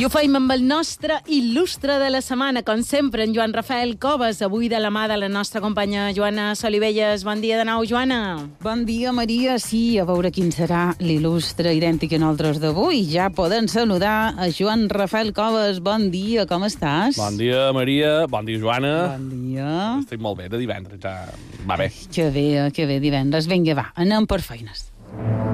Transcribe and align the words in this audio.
I 0.00 0.04
ho 0.06 0.08
feim 0.08 0.32
amb 0.38 0.48
el 0.54 0.62
nostre 0.64 1.18
il·lustre 1.28 1.98
de 2.00 2.06
la 2.08 2.22
setmana, 2.24 2.62
com 2.64 2.80
sempre, 2.80 3.26
en 3.26 3.34
Joan 3.36 3.52
Rafael 3.52 3.98
Coves, 4.00 4.38
avui 4.40 4.70
de 4.72 4.78
la 4.80 4.88
mà 4.88 5.02
de 5.10 5.18
la 5.20 5.28
nostra 5.28 5.60
companya 5.60 6.06
Joana 6.16 6.54
Solivelles. 6.56 7.20
Bon 7.28 7.42
dia 7.42 7.58
de 7.58 7.66
nou, 7.68 7.84
Joana. 7.84 8.38
Bon 8.64 8.86
dia, 8.88 9.12
Maria. 9.12 9.58
Sí, 9.60 9.98
a 10.00 10.06
veure 10.08 10.30
quin 10.32 10.48
serà 10.56 10.94
l'il·lustre 11.04 11.74
idèntic 11.76 12.14
a 12.16 12.22
nosaltres 12.22 12.62
d'avui. 12.62 13.02
Ja 13.12 13.28
poden 13.28 13.68
saludar 13.68 14.32
a 14.40 14.48
Joan 14.48 14.88
Rafael 14.88 15.34
Coves. 15.36 15.82
Bon 15.84 16.08
dia, 16.08 16.48
com 16.48 16.64
estàs? 16.64 17.20
Bon 17.20 17.36
dia, 17.36 17.68
Maria. 17.76 18.24
Bon 18.24 18.48
dia, 18.48 18.64
Joana. 18.64 18.94
Bon 19.18 19.28
dia. 19.36 19.76
Estic 20.00 20.24
molt 20.24 20.40
bé 20.40 20.48
de 20.48 20.64
divendres, 20.64 20.96
ja 21.04 21.28
va 21.68 21.76
bé. 21.76 21.92
Que 22.08 22.30
bé, 22.32 22.48
que 22.72 22.88
bé, 22.88 23.02
divendres. 23.04 23.52
Vinga, 23.52 23.76
va, 23.84 23.90
anem 24.00 24.24
per 24.24 24.40
feines. 24.48 24.88
Ai, 25.12 25.49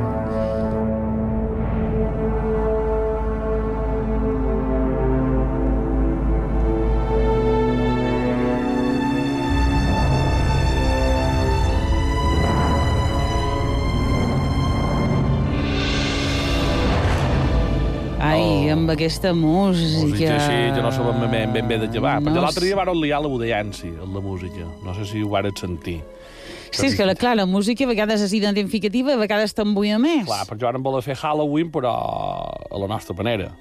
aquesta 18.96 19.32
música... 19.36 20.02
Música 20.08 20.34
així, 20.40 20.58
que 20.74 20.82
no 20.82 20.90
sabem 20.92 21.22
ben, 21.30 21.52
ben, 21.54 21.68
bé 21.70 21.78
de 21.84 21.88
què 21.92 22.02
va. 22.02 22.16
No 22.18 22.30
Perquè 22.30 22.42
l'altre 22.48 22.64
dia 22.66 22.76
varen 22.78 22.98
liar 23.02 23.20
l'audiència 23.24 23.92
la 24.02 24.22
música. 24.24 24.66
No 24.84 24.96
sé 24.96 25.06
si 25.12 25.22
ho 25.22 25.30
vares 25.32 25.54
sentir. 25.60 26.00
Sí, 26.74 26.88
és 26.90 26.96
que, 26.98 27.06
la- 27.06 27.14
clar, 27.16 27.36
la 27.38 27.46
música 27.48 27.86
a 27.86 27.88
vegades 27.88 28.20
és 28.26 28.32
identificativa, 28.36 29.14
a 29.14 29.20
vegades 29.20 29.54
t'embuia 29.56 30.00
més. 30.02 30.26
Clar, 30.26 30.42
perquè 30.50 30.66
varen 30.66 30.82
voler 30.84 31.00
fer 31.06 31.14
Halloween, 31.16 31.70
però 31.72 31.92
a 31.94 32.80
la 32.82 32.88
nostra 32.90 33.14
manera. 33.16 33.52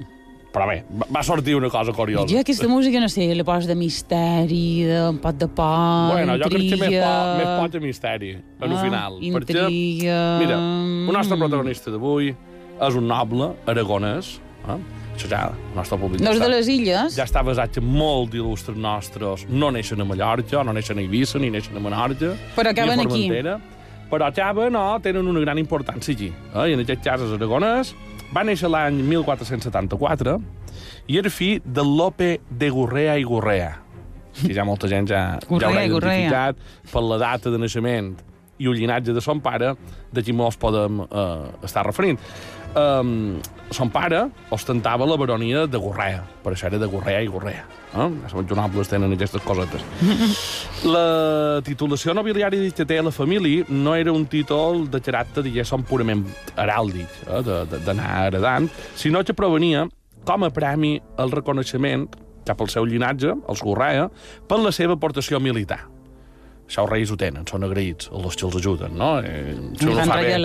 Però 0.55 0.65
bé, 0.69 0.81
va- 1.11 1.21
sortir 1.23 1.55
una 1.55 1.67
cosa 1.69 1.91
curiosa. 1.91 2.27
Jo 2.31 2.39
aquesta 2.39 2.67
música, 2.71 2.99
no 3.03 3.09
sé, 3.11 3.27
la 3.35 3.43
pos 3.43 3.67
de 3.67 3.75
misteri, 3.75 4.83
de 4.87 5.01
un 5.11 5.17
pot 5.23 5.35
de 5.35 5.47
por, 5.51 6.13
Bueno, 6.15 6.37
jo 6.39 6.47
crec 6.49 6.61
que 6.63 6.77
més 6.79 6.79
intriga... 6.79 7.09
pot, 7.11 7.37
més 7.41 7.49
pot 7.59 7.71
de 7.75 7.81
misteri, 7.83 8.29
en 8.39 8.71
Ah, 8.71 8.81
final. 8.83 9.17
intriga... 9.21 9.65
Perquè, 9.67 10.39
mira, 10.39 10.59
el 10.59 11.11
nostre 11.13 11.37
protagonista 11.37 11.91
d'avui 11.91 12.31
és 12.31 12.95
un 12.99 13.07
noble 13.07 13.51
aragonès, 13.67 14.37
eh? 14.71 14.79
Això 15.15 15.29
ja, 15.31 15.41
el 15.53 15.77
nostre 15.77 15.97
públic 16.01 16.21
No 16.23 16.31
és 16.33 16.39
ja 16.39 16.45
de 16.45 16.51
les 16.51 16.67
illes? 16.71 17.15
ja 17.17 17.25
està 17.27 17.43
basat 17.45 17.79
molt 17.81 18.33
d'il·lustres 18.33 18.77
nostres. 18.77 19.45
No 19.49 19.71
neixen 19.71 20.01
a 20.01 20.07
Mallorca, 20.07 20.63
no 20.63 20.73
neixen 20.75 20.99
a 20.99 21.03
Eivissa, 21.05 21.39
ni 21.39 21.49
neixen 21.53 21.77
a 21.77 21.83
Menorca. 21.83 22.33
Però 22.55 22.71
acaben 22.71 22.99
aquí. 23.05 23.29
Però 24.11 24.27
acaben, 24.27 24.73
no, 24.75 24.83
tenen 25.01 25.27
una 25.27 25.41
gran 25.41 25.57
importància 25.57 26.13
aquí. 26.13 26.29
Eh? 26.53 26.67
I 26.69 26.75
en 26.77 26.83
aquest 26.83 27.01
cas 27.03 27.23
és 27.25 27.31
aragonès. 27.33 27.95
Va 28.35 28.43
néixer 28.45 28.69
l'any 28.69 28.99
1474 29.05 30.37
i 31.07 31.17
era 31.21 31.29
fill 31.29 31.61
de 31.65 31.83
Lope 31.85 32.35
de 32.49 32.69
Gurrea 32.73 33.17
i 33.17 33.23
Gurrea. 33.25 33.71
Que 34.35 34.53
ja 34.53 34.65
molta 34.67 34.89
gent 34.91 35.07
ja, 35.07 35.19
ja 35.39 35.47
Gurrea 35.47 35.69
haurà 35.69 35.85
i 35.85 35.91
Gurrea. 35.93 36.15
identificat 36.25 36.91
per 36.91 37.03
la 37.05 37.17
data 37.21 37.53
de 37.53 37.59
naixement 37.61 38.15
i 38.59 38.67
el 38.67 38.77
llinatge 38.79 39.13
de 39.15 39.21
son 39.23 39.41
pare, 39.43 39.73
d'aquí 40.15 40.33
molts 40.35 40.57
podem 40.59 41.01
eh, 41.05 41.65
estar 41.67 41.85
referint. 41.87 42.19
Um, 42.75 43.39
son 43.71 43.87
pare 43.89 44.25
ostentava 44.51 45.05
la 45.07 45.15
baronia 45.15 45.63
de 45.67 45.79
Gorrea, 45.79 46.25
per 46.43 46.51
això 46.53 46.67
era 46.67 46.79
de 46.81 46.89
Gorrea 46.91 47.21
i 47.23 47.29
Gorrea. 47.31 47.63
Eh? 47.95 48.07
Que 48.35 48.57
nobles 48.57 48.91
tenen 48.91 49.13
aquestes 49.15 49.41
cosetes. 49.45 49.81
La 50.95 51.61
titulació 51.63 52.13
nobiliària 52.13 52.67
que 52.75 52.85
té 52.85 52.99
la 53.01 53.13
família 53.15 53.63
no 53.69 53.95
era 53.95 54.11
un 54.11 54.25
títol 54.27 54.89
de 54.91 54.99
caràcter, 54.99 55.45
diguéssim, 55.47 55.87
purament 55.87 56.25
heràldic, 56.59 57.15
eh? 57.31 57.41
d'anar 57.87 58.11
heredant, 58.27 58.69
sinó 58.99 59.23
que 59.23 59.33
provenia 59.33 59.87
com 60.27 60.43
a 60.43 60.51
premi 60.51 60.97
el 61.21 61.31
reconeixement 61.31 62.09
cap 62.45 62.61
al 62.61 62.69
seu 62.69 62.85
llinatge, 62.85 63.33
els 63.49 63.63
Gorrea, 63.63 64.09
per 64.49 64.59
la 64.61 64.75
seva 64.75 64.99
aportació 64.99 65.39
militar. 65.39 65.94
Això 66.65 66.81
els 66.81 66.89
reis 66.89 67.11
ho 67.13 67.15
tenen, 67.19 67.45
són 67.45 67.63
agraïts, 67.67 68.07
els 68.09 68.35
que 68.35 68.45
els 68.47 68.55
ajuden, 68.57 68.95
no? 68.97 69.09
Eh, 69.21 69.53
si 69.77 69.85
fan 69.85 70.09
fa 70.09 70.17
bé. 70.25 70.37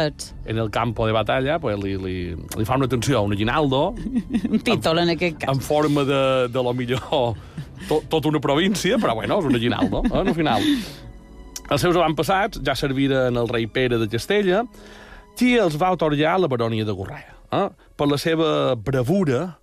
En 0.52 0.58
el 0.60 0.68
campo 0.70 1.06
de 1.08 1.14
batalla, 1.16 1.56
pues, 1.58 1.78
li, 1.80 1.94
li, 1.96 2.16
li 2.36 2.66
fa 2.68 2.76
una 2.76 2.84
atenció, 2.90 3.22
un 3.24 3.32
aguinaldo, 3.32 3.94
Un 4.50 4.60
títol, 4.60 5.00
en 5.00 5.14
aquest 5.14 5.38
cas. 5.40 5.54
en 5.54 5.62
forma 5.64 6.04
de, 6.04 6.48
de 6.52 6.62
lo 6.62 6.74
millor 6.76 7.00
tot, 7.88 8.04
tota 8.12 8.28
una 8.28 8.40
província, 8.40 8.98
però 9.00 9.14
bueno, 9.16 9.38
és 9.40 9.48
un 9.48 9.56
aguinaldo, 9.56 10.02
eh, 10.10 10.18
al 10.20 10.34
final. 10.36 10.66
Els 11.70 11.80
seus 11.86 11.96
avantpassats 11.96 12.60
ja 12.66 12.74
serviren 12.76 13.40
el 13.40 13.48
rei 13.48 13.64
Pere 13.70 13.96
de 13.96 14.08
Castella, 14.10 14.64
qui 15.38 15.54
els 15.56 15.78
va 15.80 15.94
otorgar 15.96 16.36
la 16.42 16.50
baronia 16.52 16.84
de 16.84 16.92
Gorrea, 16.92 17.32
eh, 17.56 17.66
per 17.96 18.10
la 18.10 18.20
seva 18.20 18.74
bravura 18.76 19.56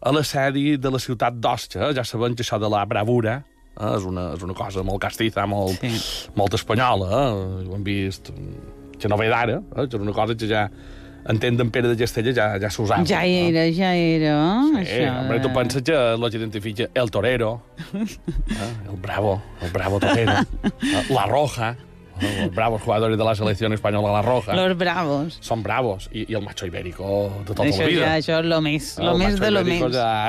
a 0.00 0.12
l'assedi 0.16 0.78
de 0.80 0.90
la 0.90 0.98
ciutat 1.02 1.36
d'Osca. 1.36 1.92
Ja 1.92 2.08
sabem 2.08 2.32
que 2.34 2.46
això 2.46 2.56
de 2.56 2.70
la 2.72 2.86
bravura 2.88 3.42
eh, 3.78 3.96
és, 3.96 4.04
una, 4.08 4.32
és 4.34 4.42
una 4.42 4.54
cosa 4.54 4.82
molt 4.82 5.00
castiza, 5.02 5.46
molt, 5.46 5.78
Sí. 5.80 5.90
sí. 5.98 6.30
molt 6.36 6.54
espanyola. 6.54 7.10
Eh? 7.10 7.68
Ho 7.68 7.74
hem 7.76 7.84
vist 7.84 8.32
que 8.98 9.08
no 9.08 9.16
ve 9.16 9.28
d'ara, 9.28 9.60
eh? 9.76 9.86
que 9.88 9.96
és 9.96 10.00
una 10.02 10.12
cosa 10.12 10.34
que 10.36 10.46
ja 10.48 10.66
entenc 11.30 11.58
d'en 11.58 11.68
Pere 11.70 11.88
de 11.88 11.96
Castella 12.00 12.32
ja, 12.32 12.46
ja 12.58 12.70
s'usava. 12.72 13.04
Ja 13.04 13.20
era, 13.28 13.66
ja 13.76 13.90
era, 13.94 14.34
Eh, 14.72 14.80
això. 14.82 15.18
hombre, 15.20 15.40
tu 15.40 15.50
penses 15.52 15.82
que 15.82 15.92
que 16.30 16.36
identifica 16.38 16.88
el 16.94 17.10
torero, 17.10 17.60
eh, 17.94 18.90
el 18.90 18.96
bravo, 18.96 19.40
el 19.62 19.70
bravo 19.70 20.00
torero, 20.00 20.32
eh, 20.32 21.04
la 21.10 21.26
roja, 21.26 21.70
eh, 21.72 21.76
los 22.20 22.54
bravos 22.54 22.82
jugadores 22.82 23.16
de 23.18 23.24
la 23.24 23.34
selección 23.34 23.72
española, 23.72 24.12
la 24.12 24.22
roja, 24.22 24.54
Los 24.54 24.76
bravos. 24.76 25.38
son 25.40 25.62
bravos, 25.62 26.08
i, 26.12 26.26
i 26.30 26.34
el 26.34 26.42
macho 26.44 26.66
ibérico 26.66 27.30
de 27.40 27.44
tota 27.54 27.62
Això 27.64 27.82
la 27.82 27.86
vida. 27.88 28.06
ja, 28.06 28.16
això 28.18 28.38
és 28.40 28.46
lo 28.46 28.60
més, 28.60 28.98
El 28.98 29.06
lo 29.06 29.14
més 29.18 29.38
de 29.40 29.50
lo 29.50 29.64
més. 29.64 29.84
Ja... 29.92 30.28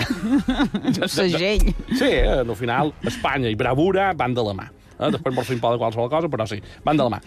El 1.01 1.09
segell. 1.09 1.73
Sí, 1.97 2.07
eh, 2.09 2.39
al 2.41 2.55
final, 2.55 2.93
Espanya 3.03 3.49
i 3.49 3.55
bravura 3.55 4.11
van 4.17 4.33
de 4.33 4.43
la 4.43 4.53
mà. 4.57 4.67
Eh? 5.01 5.09
Després 5.15 5.33
mos 5.35 5.47
fem 5.49 5.59
por 5.59 5.73
de 5.73 5.79
qualsevol 5.81 6.09
cosa, 6.11 6.29
però 6.29 6.45
sí, 6.47 6.59
van 6.85 6.97
de 6.99 7.03
la 7.07 7.15
mà. 7.17 7.21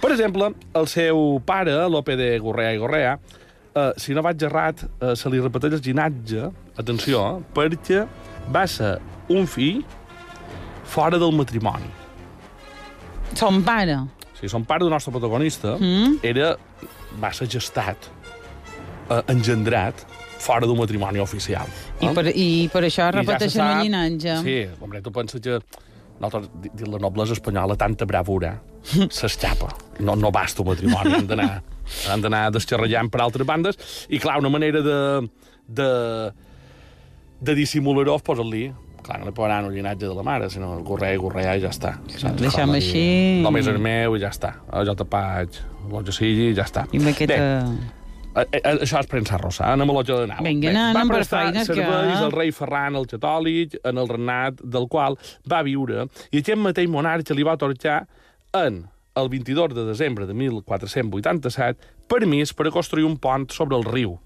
Per 0.00 0.10
exemple, 0.14 0.52
el 0.74 0.86
seu 0.88 1.40
pare, 1.44 1.74
Lope 1.92 2.16
de 2.16 2.30
Gorrea 2.40 2.72
i 2.72 2.78
Gorrea, 2.80 3.18
eh, 3.74 3.92
si 4.00 4.14
no 4.16 4.22
vaig 4.24 4.42
errat, 4.48 4.82
eh, 5.00 5.14
se 5.14 5.28
li 5.30 5.38
repeteix 5.44 5.74
el 5.76 5.82
ginatge, 5.84 6.48
atenció, 6.80 7.24
eh, 7.38 7.44
perquè 7.54 8.06
va 8.54 8.66
ser 8.66 8.94
un 9.28 9.44
fill 9.46 9.82
fora 10.88 11.18
del 11.20 11.34
matrimoni. 11.36 11.90
Son 13.34 13.62
pare. 13.62 13.96
O 13.96 14.36
sigui, 14.38 14.48
son 14.48 14.64
pare 14.64 14.84
del 14.84 14.90
nostre 14.92 15.12
protagonista 15.12 15.76
Mm? 15.78 16.18
era, 16.22 16.56
va 17.20 17.32
ser 17.32 17.48
gestat, 17.50 17.96
eh, 19.10 19.22
engendrat, 19.28 20.04
fora 20.38 20.66
d'un 20.66 20.78
matrimoni 20.78 21.18
oficial. 21.18 21.66
I 22.00 22.06
eh? 22.06 22.12
per, 22.14 22.26
I 22.30 22.68
per 22.72 22.82
això 22.84 23.08
I 23.08 23.10
ja 23.10 23.10
se 23.12 23.16
repeteixen 23.18 23.62
un 23.62 23.68
sap- 23.72 23.82
llinatge. 23.82 24.36
Sí, 24.44 24.58
hombre, 24.80 25.00
tu 25.02 25.10
penses 25.12 25.40
que 25.40 25.58
nosaltres, 26.20 26.50
di- 26.62 26.70
di- 26.74 26.90
la 26.90 26.98
noblesa 26.98 27.32
espanyola, 27.32 27.76
tanta 27.76 28.04
bravura, 28.06 28.60
s'escapa. 29.10 29.74
No, 30.00 30.14
no 30.14 30.30
basta 30.30 30.62
un 30.62 30.68
matrimoni, 30.68 31.14
han 31.14 31.26
d'anar 31.26 31.62
han 32.10 32.20
d'anar 32.20 32.50
desxarrellant 32.52 33.08
per 33.10 33.22
altres 33.24 33.46
bandes. 33.46 33.78
I, 34.10 34.18
clar, 34.18 34.38
una 34.38 34.50
manera 34.50 34.82
de, 34.84 35.28
de, 35.66 35.88
de 37.40 37.54
dissimular-ho 37.56 38.14
és 38.18 38.22
posar-li 38.22 38.66
clar, 39.08 39.18
no 39.22 39.28
li 39.30 39.34
posaran 39.34 39.66
un 39.68 39.74
llinatge 39.74 40.04
de 40.06 40.14
la 40.14 40.22
mare, 40.26 40.50
sinó 40.52 40.74
gorrea 40.86 41.16
i 41.16 41.20
gorrea 41.20 41.56
i 41.56 41.62
ja 41.64 41.72
està. 41.74 41.96
Saps? 42.12 42.36
deixem 42.40 42.68
Com 42.68 42.76
així. 42.78 43.04
Només 43.44 43.66
és 43.72 43.78
meu 43.80 44.16
i 44.18 44.20
ja 44.22 44.30
està. 44.34 44.54
Jo 44.86 44.94
te 44.98 45.06
faig 45.08 45.62
el 45.88 46.04
que 46.04 46.14
sigui 46.14 46.50
i 46.52 46.58
ja 46.58 46.68
està. 46.68 46.84
I 46.92 47.00
amb 47.00 47.10
aquesta... 47.14 47.38
Bé, 48.38 48.44
eh, 48.44 48.60
eh, 48.60 48.74
això 48.84 49.00
és 49.00 49.08
premsa 49.10 49.38
rosa, 49.40 49.64
eh? 49.64 49.72
anem 49.74 49.90
a 49.90 49.94
l'otja 49.96 50.18
de 50.20 50.26
nau. 50.30 50.44
Vinga, 50.44 50.68
Bé, 50.68 50.76
anem 50.76 50.94
va 50.94 51.06
per 51.08 51.16
prestar 51.16 51.40
feines, 51.48 51.66
que- 51.66 51.74
serveis 51.80 52.20
al 52.22 52.32
rei 52.36 52.52
Ferran 52.54 52.98
el 53.00 53.08
catòlic, 53.10 53.78
en 53.88 53.98
el 53.98 54.06
regnat 54.12 54.60
del 54.62 54.86
qual 54.92 55.16
va 55.50 55.62
viure, 55.66 56.04
i 56.30 56.42
aquest 56.44 56.60
mateix 56.62 56.86
monarca 56.92 57.34
li 57.34 57.42
va 57.48 57.56
atorgar 57.58 58.02
en 58.54 58.84
el 59.18 59.28
22 59.32 59.74
de 59.74 59.84
desembre 59.88 60.28
de 60.28 60.34
1487 60.38 61.80
permís 62.06 62.52
per 62.54 62.68
a 62.68 62.70
construir 62.70 63.04
un 63.08 63.16
pont 63.18 63.48
sobre 63.50 63.76
el 63.76 63.84
riu, 63.88 64.18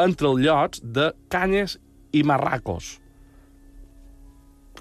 entre 0.00 0.30
els 0.30 0.40
llocs 0.40 0.80
de 0.82 1.10
Canyes 1.28 1.76
i 2.12 2.22
Marracos. 2.24 2.94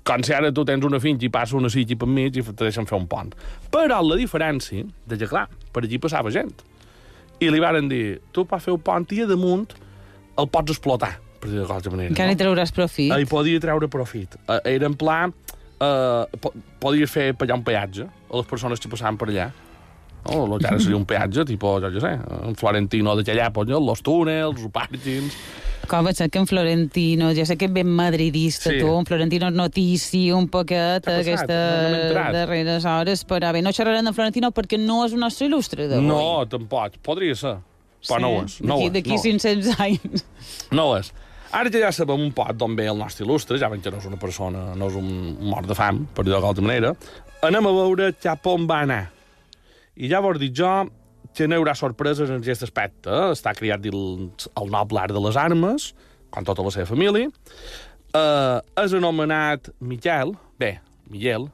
Com 0.04 0.24
si 0.26 0.34
ara 0.36 0.52
tu 0.52 0.66
tens 0.68 0.84
una 0.84 1.00
finca 1.00 1.24
i 1.24 1.32
passa 1.32 1.56
una 1.56 1.72
sitja 1.72 1.96
per 2.00 2.10
mig 2.12 2.36
i 2.36 2.44
te 2.44 2.66
deixen 2.66 2.88
fer 2.90 2.98
un 2.98 3.08
pont. 3.08 3.32
Però 3.72 4.02
la 4.04 4.18
diferència, 4.20 4.84
de 5.08 5.20
que 5.20 5.30
clar, 5.32 5.46
per 5.72 5.86
allí 5.86 6.00
passava 6.04 6.32
gent. 6.34 6.52
I 7.40 7.50
li 7.52 7.62
varen 7.64 7.88
dir, 7.92 8.20
tu 8.36 8.44
pots 8.48 8.68
fer 8.68 8.76
un 8.76 8.84
pont 8.84 9.08
i 9.16 9.24
a 9.24 9.30
damunt 9.30 9.72
el 10.40 10.50
pots 10.52 10.76
explotar, 10.76 11.14
per 11.40 11.50
dir-ho 11.50 11.64
de 11.64 11.70
qualsevol 11.70 11.98
manera. 11.98 12.12
Encara 12.12 12.36
hi 12.36 12.40
trauràs 12.40 12.76
profit. 12.76 13.14
Hi 13.16 13.28
podia 13.30 13.64
treure 13.64 13.90
profit. 13.92 14.40
Eh, 14.48 14.62
era 14.76 14.92
en 14.92 15.00
pla... 15.00 15.26
Eh, 15.84 16.40
po 16.40 16.54
podies 16.84 17.12
fer 17.12 17.32
pagar 17.36 17.58
un 17.58 17.64
peatge 17.66 18.06
a 18.06 18.38
les 18.38 18.48
persones 18.48 18.80
que 18.80 18.92
passaven 18.92 19.18
per 19.20 19.30
allà. 19.32 19.50
Oh, 20.24 20.46
el 20.46 20.60
que 20.60 20.68
ara 20.70 20.80
seria 20.80 20.96
un 20.96 21.08
peatge, 21.08 21.44
tipus, 21.48 21.82
jo 21.84 21.90
què 21.92 22.04
sé, 22.04 22.12
un 22.48 22.56
Florentino 22.60 23.16
d'aquella 23.20 23.50
època, 23.50 23.76
els 23.80 24.04
túnels, 24.04 24.60
els 24.60 24.72
pàrquings... 24.72 25.36
Com 25.90 26.08
sé 26.16 26.30
que 26.32 26.40
en 26.40 26.48
Florentino, 26.48 27.32
ja 27.36 27.46
sé 27.46 27.58
que 27.60 27.68
ben 27.68 27.88
madridista, 27.92 28.70
Sí. 28.72 28.80
tu, 28.80 28.88
en 28.98 29.06
Florentino 29.06 29.50
notici 29.52 30.32
un 30.32 30.48
poquet 30.48 31.06
aquestes 31.08 32.14
No 32.16 32.32
darreres 32.32 32.86
hores, 32.86 33.26
però 33.28 33.52
bé, 33.52 33.62
no 33.62 33.72
xerrarem 33.72 34.06
de 34.06 34.14
Florentino 34.14 34.52
perquè 34.52 34.80
no 34.80 35.04
és 35.06 35.14
un 35.14 35.20
nostre 35.20 35.48
il·lustre 35.48 35.88
d'avui. 35.90 36.06
No, 36.08 36.46
tampoc. 36.48 36.98
Podria 37.04 37.36
ser. 37.36 37.58
Però 38.08 38.20
no 38.20 38.30
ho 38.30 38.44
és. 38.46 38.62
No 38.62 38.78
D'aquí 38.92 39.10
no 39.10 39.16
ho 39.16 39.20
és. 39.20 39.44
500 39.44 39.80
anys. 39.80 40.26
No 40.72 40.90
ho 40.90 40.98
és. 40.98 41.14
Ara 41.54 41.70
ja 41.70 41.92
sabem 41.92 42.20
un 42.20 42.32
poc 42.34 42.56
d'on 42.58 42.76
ve 42.76 42.88
el 42.90 42.98
nostre 42.98 43.26
il·lustre, 43.28 43.60
ja 43.60 43.70
veig 43.70 43.84
que 43.84 43.92
no 43.92 43.98
és 43.98 44.06
una 44.10 44.18
persona, 44.18 44.74
no 44.76 44.88
és 44.90 44.96
un 44.96 45.38
mort 45.40 45.68
de 45.70 45.76
fam, 45.76 46.08
per 46.16 46.26
dir-ho 46.26 46.40
d'alguna 46.42 46.66
manera, 46.68 46.96
anem 47.46 47.68
a 47.68 47.72
veure 47.76 48.14
cap 48.20 48.48
on 48.48 48.66
va 48.66 48.80
anar. 48.88 49.12
I 49.96 50.10
ja 50.10 50.20
vos 50.20 50.40
dic 50.40 50.56
jo 50.58 50.90
que 51.34 51.48
no 51.48 51.58
hi 51.58 51.62
haurà 51.62 51.74
sorpreses 51.78 52.30
en 52.30 52.42
aquest 52.44 52.66
aspecte. 52.68 53.10
Eh? 53.10 53.34
Està 53.36 53.56
criat 53.58 53.82
dins 53.84 54.50
el 54.54 54.72
noble 54.74 55.02
art 55.02 55.16
de 55.16 55.24
les 55.24 55.40
armes, 55.40 55.92
com 56.34 56.46
tota 56.48 56.66
la 56.66 56.74
seva 56.74 56.90
família. 56.90 57.30
Eh, 58.14 58.60
és 58.84 58.94
anomenat 58.94 59.72
Miquel, 59.82 60.36
bé, 60.62 60.78
Miguel, 61.10 61.50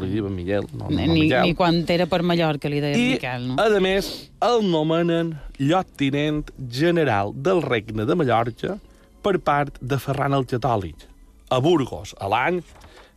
li 0.00 0.08
diuen 0.08 0.32
Miguel, 0.34 0.66
no, 0.72 0.86
no 0.88 0.96
Ni, 0.96 1.08
Miquel. 1.08 1.42
ni 1.44 1.54
quan 1.58 1.82
era 1.90 2.06
per 2.08 2.22
Mallorca 2.24 2.70
li 2.70 2.80
deien 2.80 2.98
I, 2.98 3.08
Miquel, 3.16 3.48
no? 3.50 3.56
a 3.60 3.80
més, 3.82 4.08
el 4.44 4.64
nomenen 4.70 5.34
lloctinent 5.58 6.52
general 6.70 7.34
del 7.34 7.62
regne 7.64 8.06
de 8.08 8.16
Mallorca 8.16 8.78
per 9.22 9.36
part 9.44 9.76
de 9.80 9.98
Ferran 10.02 10.34
el 10.34 10.46
Catòlic, 10.48 11.06
a 11.52 11.60
Burgos, 11.62 12.16
a 12.18 12.30
l'any 12.32 12.62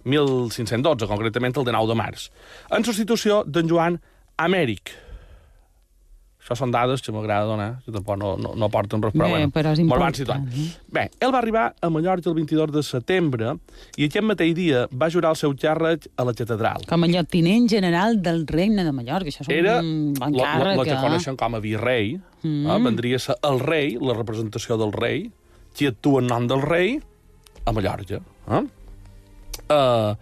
1512, 0.06 1.08
concretament 1.10 1.56
el 1.58 1.66
de 1.66 1.74
9 1.74 1.90
de 1.94 1.98
març, 1.98 2.28
en 2.76 2.86
substitució 2.86 3.44
d'en 3.48 3.70
Joan 3.72 3.98
Amèric. 4.38 4.92
Això 6.46 6.54
són 6.60 6.70
dades 6.70 7.02
que 7.02 7.10
m'agrada 7.10 7.48
donar, 7.50 7.80
que 7.82 7.90
tampoc 7.90 8.20
no, 8.22 8.36
no, 8.38 8.52
no 8.54 8.68
porten 8.70 9.02
res, 9.02 9.16
però, 9.16 9.26
Bé, 9.26 9.34
bueno, 9.34 9.50
però 9.50 9.72
és 9.74 9.80
important, 9.82 10.44
eh? 10.54 10.66
Bé, 10.94 11.06
ell 11.26 11.32
va 11.34 11.40
arribar 11.40 11.64
a 11.82 11.90
Mallorca 11.90 12.30
el 12.30 12.36
22 12.38 12.70
de 12.76 12.84
setembre 12.86 13.56
i 13.98 14.06
aquest 14.06 14.28
mateix 14.30 14.54
dia 14.54 14.84
va 14.94 15.10
jurar 15.10 15.32
el 15.34 15.40
seu 15.40 15.56
càrrec 15.58 16.06
a 16.22 16.28
la 16.30 16.36
catedral. 16.38 16.86
Com 16.86 17.08
a 17.08 17.10
lloctinent 17.10 17.66
general 17.74 18.20
del 18.22 18.46
regne 18.46 18.86
de 18.86 18.94
Mallorca. 18.94 19.34
Això 19.34 19.42
és 19.42 19.50
era 19.56 19.80
un 19.82 20.14
bon 20.14 20.38
la, 20.38 20.52
càrrec, 20.52 20.78
la 20.84 20.86
que 20.86 20.94
eh? 20.94 21.02
coneixen 21.08 21.42
com 21.42 21.58
a 21.58 21.64
virrei, 21.66 22.14
mm. 22.44 22.62
eh? 22.70 22.80
vendria 22.92 23.18
a 23.18 23.26
ser 23.26 23.40
el 23.50 23.60
rei, 23.66 23.98
la 23.98 24.20
representació 24.22 24.78
del 24.78 24.94
rei, 24.94 25.26
qui 25.74 25.90
actua 25.90 26.22
en 26.22 26.30
nom 26.30 26.46
del 26.54 26.62
rei 26.62 27.00
a 27.66 27.74
Mallorca. 27.74 28.22
Eh? 28.54 28.66
Uh, 29.66 30.14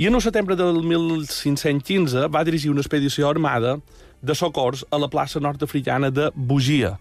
I 0.00 0.08
en 0.08 0.16
el 0.16 0.24
setembre 0.24 0.56
del 0.56 0.80
1515 0.88 2.30
va 2.32 2.48
dirigir 2.48 2.72
una 2.72 2.80
expedició 2.80 3.28
armada 3.28 3.76
de 4.22 4.34
socors 4.36 4.84
a 4.90 4.98
la 5.00 5.08
plaça 5.08 5.40
nord-africana 5.40 6.10
de 6.12 6.30
Bugia, 6.34 6.98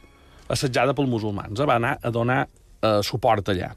assetjada 0.50 0.94
pels 0.98 1.10
musulmans. 1.12 1.60
Eh? 1.60 1.66
Va 1.68 1.75
anar 1.80 1.98
a 2.01 2.10
donar 2.13 2.45
uh, 2.48 2.50
suport 3.06 3.50
allà. 3.54 3.69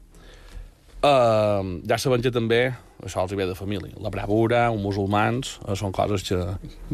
Uh, 1.03 1.81
ja 1.83 1.97
sabem 1.99 2.21
que 2.23 2.31
també 2.31 2.71
això 3.03 3.25
els 3.25 3.33
hi 3.33 3.35
ve 3.35 3.45
de 3.49 3.55
família. 3.57 3.91
La 3.99 4.07
bravura, 4.13 4.69
els 4.71 4.79
musulmans, 4.79 5.57
uh, 5.65 5.75
són 5.75 5.91
coses 5.95 6.23
que 6.23 6.37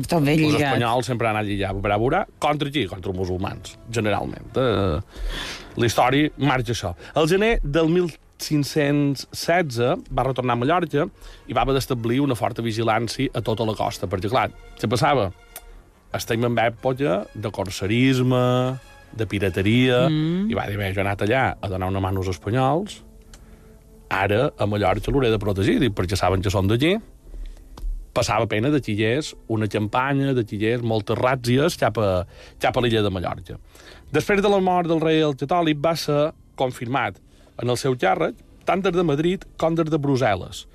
Tot 0.08 0.24
ben 0.24 0.34
els 0.34 0.42
lligat. 0.42 0.72
espanyols 0.72 1.06
sempre 1.12 1.28
han 1.30 1.38
anat 1.38 1.48
lligar 1.50 1.70
a 1.76 1.78
bravura 1.78 2.24
contra 2.42 2.70
qui? 2.74 2.88
Contra 2.90 3.12
els 3.14 3.20
musulmans, 3.20 3.76
generalment. 3.94 4.50
Eh, 4.58 4.98
la 5.78 5.86
història 5.86 6.32
marxa 6.42 6.74
això. 6.74 6.96
El 7.14 7.30
gener 7.30 7.60
del 7.62 7.94
1516 7.94 10.10
va 10.10 10.26
retornar 10.26 10.58
a 10.58 10.62
Mallorca 10.64 11.06
i 11.46 11.54
va 11.54 11.62
haver 11.62 11.78
d'establir 11.78 12.24
una 12.26 12.34
forta 12.40 12.66
vigilància 12.66 13.30
a 13.30 13.42
tota 13.46 13.62
la 13.70 13.78
costa, 13.78 14.10
perquè, 14.10 14.26
clar, 14.34 14.50
què 14.82 14.90
passava? 14.90 15.30
Estem 16.16 16.46
en 16.48 16.58
època 16.58 17.24
de 17.36 17.52
corsarisme, 17.54 18.80
de 19.14 19.26
pirateria, 19.30 20.08
mm. 20.10 20.50
i 20.50 20.58
va 20.58 20.66
dir, 20.70 20.78
bé, 20.80 20.90
jo 20.94 21.02
he 21.02 21.06
anat 21.06 21.24
allà 21.26 21.44
a 21.54 21.70
donar 21.70 21.90
una 21.92 22.02
mà 22.02 22.12
als 22.14 22.32
espanyols, 22.34 23.00
ara 24.10 24.50
a 24.58 24.66
Mallorca 24.66 25.12
l'hauré 25.12 25.30
de 25.30 25.40
protegir, 25.42 25.80
perquè 25.94 26.18
saben 26.18 26.42
que 26.42 26.54
són 26.54 26.70
d'aquí, 26.70 26.96
passava 28.14 28.48
pena 28.50 28.72
de 28.74 28.82
xillers 28.82 29.34
una 29.54 29.70
campanya, 29.70 30.34
de 30.34 30.44
xillers 30.44 30.84
moltes 30.84 31.18
ràtzies 31.18 31.78
cap 31.80 31.98
a, 32.02 32.26
cap 32.62 32.78
a 32.78 32.84
l'illa 32.84 33.04
de 33.06 33.14
Mallorca. 33.14 33.60
Després 34.12 34.42
de 34.42 34.50
la 34.50 34.60
mort 34.66 34.90
del 34.90 35.02
rei 35.04 35.22
el 35.22 35.38
catòlic 35.38 35.78
va 35.84 35.96
ser 35.96 36.32
confirmat 36.60 37.20
en 37.62 37.70
el 37.70 37.78
seu 37.78 37.96
càrrec 38.00 38.42
tant 38.66 38.82
des 38.86 38.94
de 38.94 39.06
Madrid 39.06 39.46
com 39.62 39.78
des 39.78 39.90
de 39.90 40.02
Brussel·les. 40.02 40.66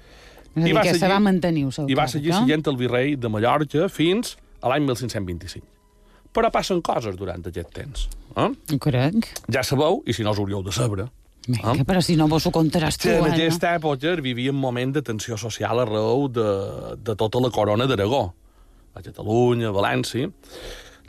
És 0.54 0.62
a 0.62 0.66
dir, 0.66 0.74
que 0.86 0.94
se 0.94 1.10
va 1.10 1.18
mantenir 1.18 1.66
el 1.66 1.74
seu 1.74 1.90
I 1.90 1.98
va 1.98 2.06
seguir 2.10 2.30
eh? 2.30 2.40
sent 2.46 2.68
el 2.70 2.78
virrei 2.78 3.16
de 3.18 3.30
Mallorca 3.30 3.88
fins 3.90 4.36
a 4.64 4.72
l'any 4.72 4.86
1525. 4.88 5.66
Però 6.34 6.50
passen 6.50 6.80
coses 6.82 7.18
durant 7.18 7.44
aquest 7.46 7.70
temps. 7.76 8.08
Eh? 8.40 8.48
Crec. 8.82 9.28
Ja 9.52 9.62
sabeu, 9.62 10.00
i 10.08 10.16
si 10.16 10.24
no 10.26 10.32
us 10.34 10.40
hauríeu 10.40 10.64
de 10.66 10.72
saber, 10.74 11.04
Vinga, 11.44 11.84
però 11.84 12.00
si 12.00 12.16
no 12.16 12.24
vos 12.30 12.46
ho 12.48 12.52
contaràs 12.54 12.96
tu, 12.96 13.10
que 13.10 13.18
en 13.20 13.26
aquesta 13.28 13.74
època 13.76 14.14
vivia 14.24 14.52
un 14.52 14.60
moment 14.60 14.94
de 14.94 15.02
tensió 15.04 15.36
social 15.36 15.82
arreu 15.82 16.24
de, 16.32 16.48
de 17.04 17.14
tota 17.20 17.42
la 17.44 17.50
corona 17.52 17.84
d'Aragó. 17.90 18.24
A 18.94 19.02
Catalunya, 19.04 19.68
a 19.68 19.74
València. 19.74 20.30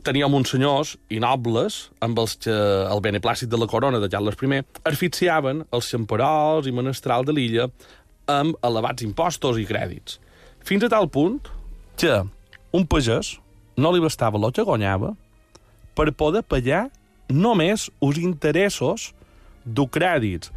Teníem 0.06 0.36
uns 0.38 0.52
senyors 0.52 0.96
i 1.10 1.22
nobles 1.24 1.86
amb 2.04 2.20
els 2.22 2.36
que 2.44 2.54
el 2.54 3.02
beneplàcit 3.02 3.50
de 3.50 3.58
la 3.58 3.70
corona 3.70 4.02
de 4.02 4.10
Carles 4.12 4.36
I 4.36 4.62
asfixiaven 4.84 5.64
els 5.72 5.88
xamperols 5.90 6.68
i 6.68 6.74
menestrals 6.76 7.26
de 7.26 7.34
l'illa 7.34 7.70
amb 8.28 8.58
elevats 8.62 9.04
impostos 9.04 9.58
i 9.58 9.66
crèdits. 9.66 10.20
Fins 10.66 10.84
a 10.84 10.90
tal 10.90 11.10
punt 11.10 11.40
que 11.98 12.22
un 12.74 12.86
pagès 12.86 13.38
no 13.78 13.92
li 13.92 14.00
bastava 14.04 14.40
el 14.40 14.52
que 14.56 14.64
guanyava 14.64 15.14
per 15.96 16.12
poder 16.14 16.44
pagar 16.44 16.90
només 17.30 17.90
els 18.02 18.18
interessos 18.22 19.12
dels 19.66 19.90
crèdits 19.92 20.52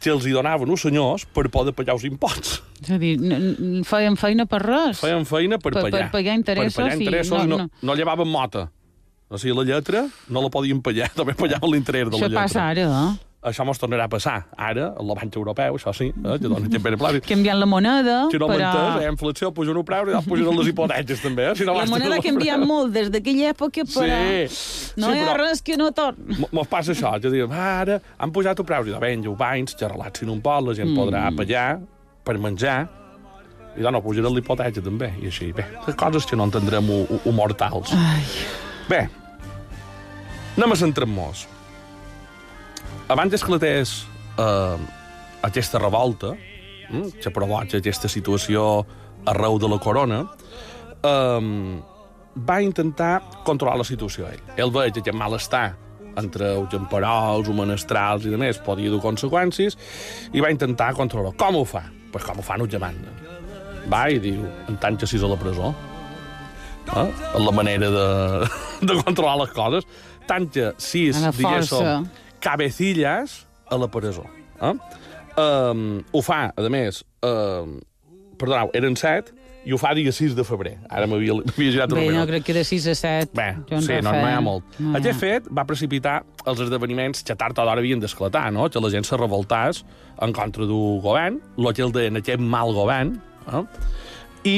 que 0.00 0.10
els 0.12 0.26
hi 0.28 0.32
donaven 0.36 0.68
els 0.70 0.82
senyors 0.84 1.24
per 1.32 1.48
poder 1.50 1.72
pagar 1.74 1.94
els 1.96 2.04
imposts. 2.04 2.58
És 2.84 2.90
a 2.92 2.98
dir, 3.00 3.14
feien 3.88 4.16
feina 4.20 4.44
per 4.46 4.60
res. 4.62 5.00
Feien 5.00 5.24
feina 5.24 5.56
per, 5.58 5.72
Per- 5.72 5.82
per 5.82 5.90
pagar. 5.90 6.10
pagar 6.12 6.34
interessos 6.36 6.76
Per 6.76 6.84
pagar 6.84 6.98
interessos 7.00 7.38
no- 7.38 7.44
i 7.44 7.48
no, 7.48 7.58
no. 7.64 7.70
no, 7.82 7.94
llevaven 7.96 8.28
mota. 8.28 8.66
O 9.28 9.38
sigui, 9.40 9.56
la 9.56 9.64
lletra 9.66 10.04
no 10.30 10.42
la 10.44 10.50
podien 10.52 10.82
pagar, 10.84 11.08
també 11.18 11.34
pagaven 11.34 11.72
l'interès 11.72 12.06
de 12.06 12.12
la 12.12 12.16
Això 12.18 12.28
lletra. 12.28 12.42
passa 12.44 12.66
ara, 12.68 12.84
eh? 12.86 13.25
Això 13.46 13.62
mos 13.62 13.78
tornarà 13.78 14.08
a 14.08 14.10
passar. 14.10 14.40
Ara, 14.58 14.88
el 14.98 15.10
banc 15.14 15.36
europeu, 15.38 15.76
això 15.78 15.92
sí, 15.94 16.08
eh, 16.10 16.34
que 16.40 16.48
dona 16.50 16.66
aquest 16.66 16.82
beneplàcit. 16.82 17.26
Canviant 17.28 17.60
la 17.60 17.68
moneda, 17.70 18.16
Si 18.32 18.40
no 18.42 18.48
però... 18.50 18.56
m'entens, 18.58 19.04
eh, 19.04 19.10
inflació, 19.12 19.52
pugen 19.54 19.78
el 19.78 19.84
preu 19.86 20.10
i 20.10 20.22
pugen 20.26 20.50
les 20.58 20.70
hipoteques, 20.72 21.22
també. 21.22 21.44
Eh? 21.52 21.54
Si 21.60 21.68
no 21.68 21.76
La 21.78 21.86
moneda 21.86 22.18
ha 22.18 22.24
canviat 22.24 22.64
molt 22.66 22.90
des 22.96 23.12
d'aquella 23.14 23.52
època, 23.54 23.86
però 23.86 24.02
Sí, 24.50 24.90
no 24.98 25.12
sí, 25.12 25.14
hi 25.14 25.22
ha 25.22 25.30
però- 25.30 25.38
res 25.44 25.62
que 25.62 25.78
no 25.78 25.92
torni. 25.94 26.40
Mos 26.50 26.66
passa 26.66 26.90
això, 26.96 27.14
que 27.22 27.30
diem, 27.30 27.52
ara 27.52 28.00
han 28.18 28.34
pujat 28.34 28.58
el 28.58 28.66
preu, 28.66 28.90
i 28.90 28.90
de 28.90 28.98
venja, 28.98 29.30
ho 29.30 29.38
banys, 29.38 29.78
que 29.78 29.86
relaxin 29.86 30.28
un 30.34 30.42
poc, 30.42 30.66
la 30.66 30.74
gent 30.74 30.90
mm. 30.90 30.98
podrà 30.98 31.30
pagar 31.36 31.68
per 32.26 32.38
menjar, 32.42 32.80
i 33.76 33.82
doncs 33.84 33.94
no 33.94 34.02
pujarà 34.02 34.32
l'hipoteca 34.34 34.82
també, 34.82 35.12
i 35.22 35.30
així, 35.30 35.52
bé, 35.54 35.68
coses 35.94 36.26
que 36.26 36.34
no 36.34 36.50
entendrem 36.50 36.90
ho 36.90 37.32
mortals. 37.32 37.94
Ai, 37.94 38.24
Bé, 38.90 39.04
anem 40.56 40.72
a 40.72 40.76
centrar-nos. 40.82 41.46
Abans 43.08 43.34
esclatés 43.36 44.04
eh, 44.38 44.78
aquesta 45.46 45.78
revolta, 45.78 46.32
mm, 46.90 47.20
que 47.22 47.30
provoca 47.30 47.78
aquesta 47.78 48.10
situació 48.10 48.84
arreu 49.30 49.60
de 49.62 49.68
la 49.70 49.78
corona, 49.78 50.24
eh, 51.06 51.82
va 52.36 52.60
intentar 52.62 53.20
controlar 53.44 53.78
la 53.78 53.86
situació 53.86 54.26
ell. 54.26 54.42
Ell 54.56 54.74
veia 54.74 54.90
que 54.90 55.04
aquest 55.04 55.16
malestar 55.16 55.76
entre 56.16 56.50
els 56.56 56.74
emperols, 56.74 57.46
els 57.46 57.56
menestrals 57.56 58.26
i 58.26 58.32
demés 58.32 58.58
podia 58.64 58.90
dur 58.90 59.02
conseqüències 59.04 59.76
i 60.32 60.42
va 60.42 60.50
intentar 60.50 60.92
controlar. 60.96 61.34
Com 61.38 61.60
ho 61.60 61.64
fa? 61.64 61.84
Pues 62.12 62.24
com 62.24 62.40
ho 62.40 62.44
fan 62.44 62.64
els 62.64 62.72
demanda. 62.72 63.12
Va 63.86 64.08
i 64.10 64.18
diu, 64.18 64.42
en 64.66 64.82
tant 64.82 64.96
que 64.98 65.06
sis 65.06 65.22
a 65.22 65.30
la 65.30 65.38
presó, 65.38 65.74
eh? 66.90 67.08
la 67.38 67.52
manera 67.54 67.90
de, 67.92 68.06
de 68.88 69.02
controlar 69.04 69.36
les 69.44 69.52
coses, 69.54 69.86
tant 70.26 70.50
que 70.50 70.72
sis, 70.82 71.20
diguéssim. 71.38 72.08
Cabecillas 72.40 73.44
a 73.70 73.78
la 73.78 73.88
presó. 73.90 74.24
Eh? 74.62 74.74
Um, 75.36 76.02
ho 76.12 76.22
fa, 76.24 76.46
a 76.56 76.70
més, 76.72 77.02
um, 77.26 77.76
perdoneu, 78.40 78.70
eren 78.76 78.96
set, 78.96 79.32
i 79.66 79.74
ho 79.74 79.78
fa 79.82 79.90
dia 79.98 80.12
6 80.14 80.36
de 80.38 80.44
febrer. 80.46 80.76
Ara 80.86 81.08
m'havia 81.10 81.34
girat 81.58 81.90
el 81.90 81.98
bé, 81.98 82.04
no 82.14 82.22
crec 82.28 82.44
que 82.46 82.54
de 82.54 82.62
6 82.64 82.86
a 82.92 82.94
7. 82.94 83.34
Bé, 83.34 83.48
sí, 83.82 83.98
no, 83.98 84.12
no 84.14 84.14
hi 84.22 84.36
ha 84.36 84.42
molt. 84.44 84.78
No 84.78 84.92
hi 84.92 84.94
ha. 84.94 85.00
Aquest 85.00 85.20
fet 85.24 85.48
va 85.58 85.66
precipitar 85.66 86.20
els 86.46 86.62
esdeveniments 86.62 87.26
que 87.26 87.34
tard 87.38 87.58
o 87.58 87.66
d'hora 87.66 87.82
havien 87.82 88.02
d'esclatar, 88.02 88.46
no? 88.54 88.68
que 88.70 88.82
la 88.82 88.92
gent 88.94 89.08
se 89.08 89.18
revoltàs 89.18 89.82
en 90.22 90.34
contra 90.36 90.68
d'un 90.70 91.02
govern, 91.02 91.40
el 91.58 91.70
que 91.74 91.82
el 91.82 91.92
deien 91.96 92.22
aquest 92.22 92.42
mal 92.54 92.70
govern, 92.76 93.16
eh? 93.50 93.64
i 94.46 94.56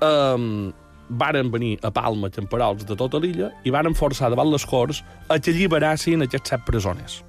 um, 0.00 0.72
varen 1.08 1.50
venir 1.50 1.78
a 1.82 1.90
Palma 1.94 2.30
temporals 2.30 2.84
de 2.86 2.96
tota 2.98 3.20
l'illa 3.22 3.52
i 3.64 3.72
varen 3.74 3.94
forçar 3.94 4.30
davant 4.32 4.50
les 4.50 4.66
Corts 4.66 5.02
a 5.28 5.38
que 5.38 5.54
alliberassin 5.54 6.26
aquests 6.26 6.54
set 6.54 6.66
presoners. 6.66 7.22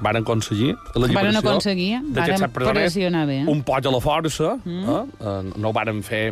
Varen 0.00 0.26
aconseguir 0.26 0.74
la 0.94 1.08
lliberació 1.08 1.40
aconseguir, 1.40 1.90
d'aquests 2.12 2.44
set 2.44 2.52
presoners, 2.52 2.98
bé. 3.30 3.40
un 3.48 3.62
poc 3.64 3.86
a 3.86 3.92
la 3.94 4.00
força, 4.04 4.58
mm. 4.60 4.84
eh? 4.84 5.02
Eh, 5.20 5.56
no 5.56 5.70
ho 5.70 5.76
varen 5.76 6.02
fer 6.04 6.24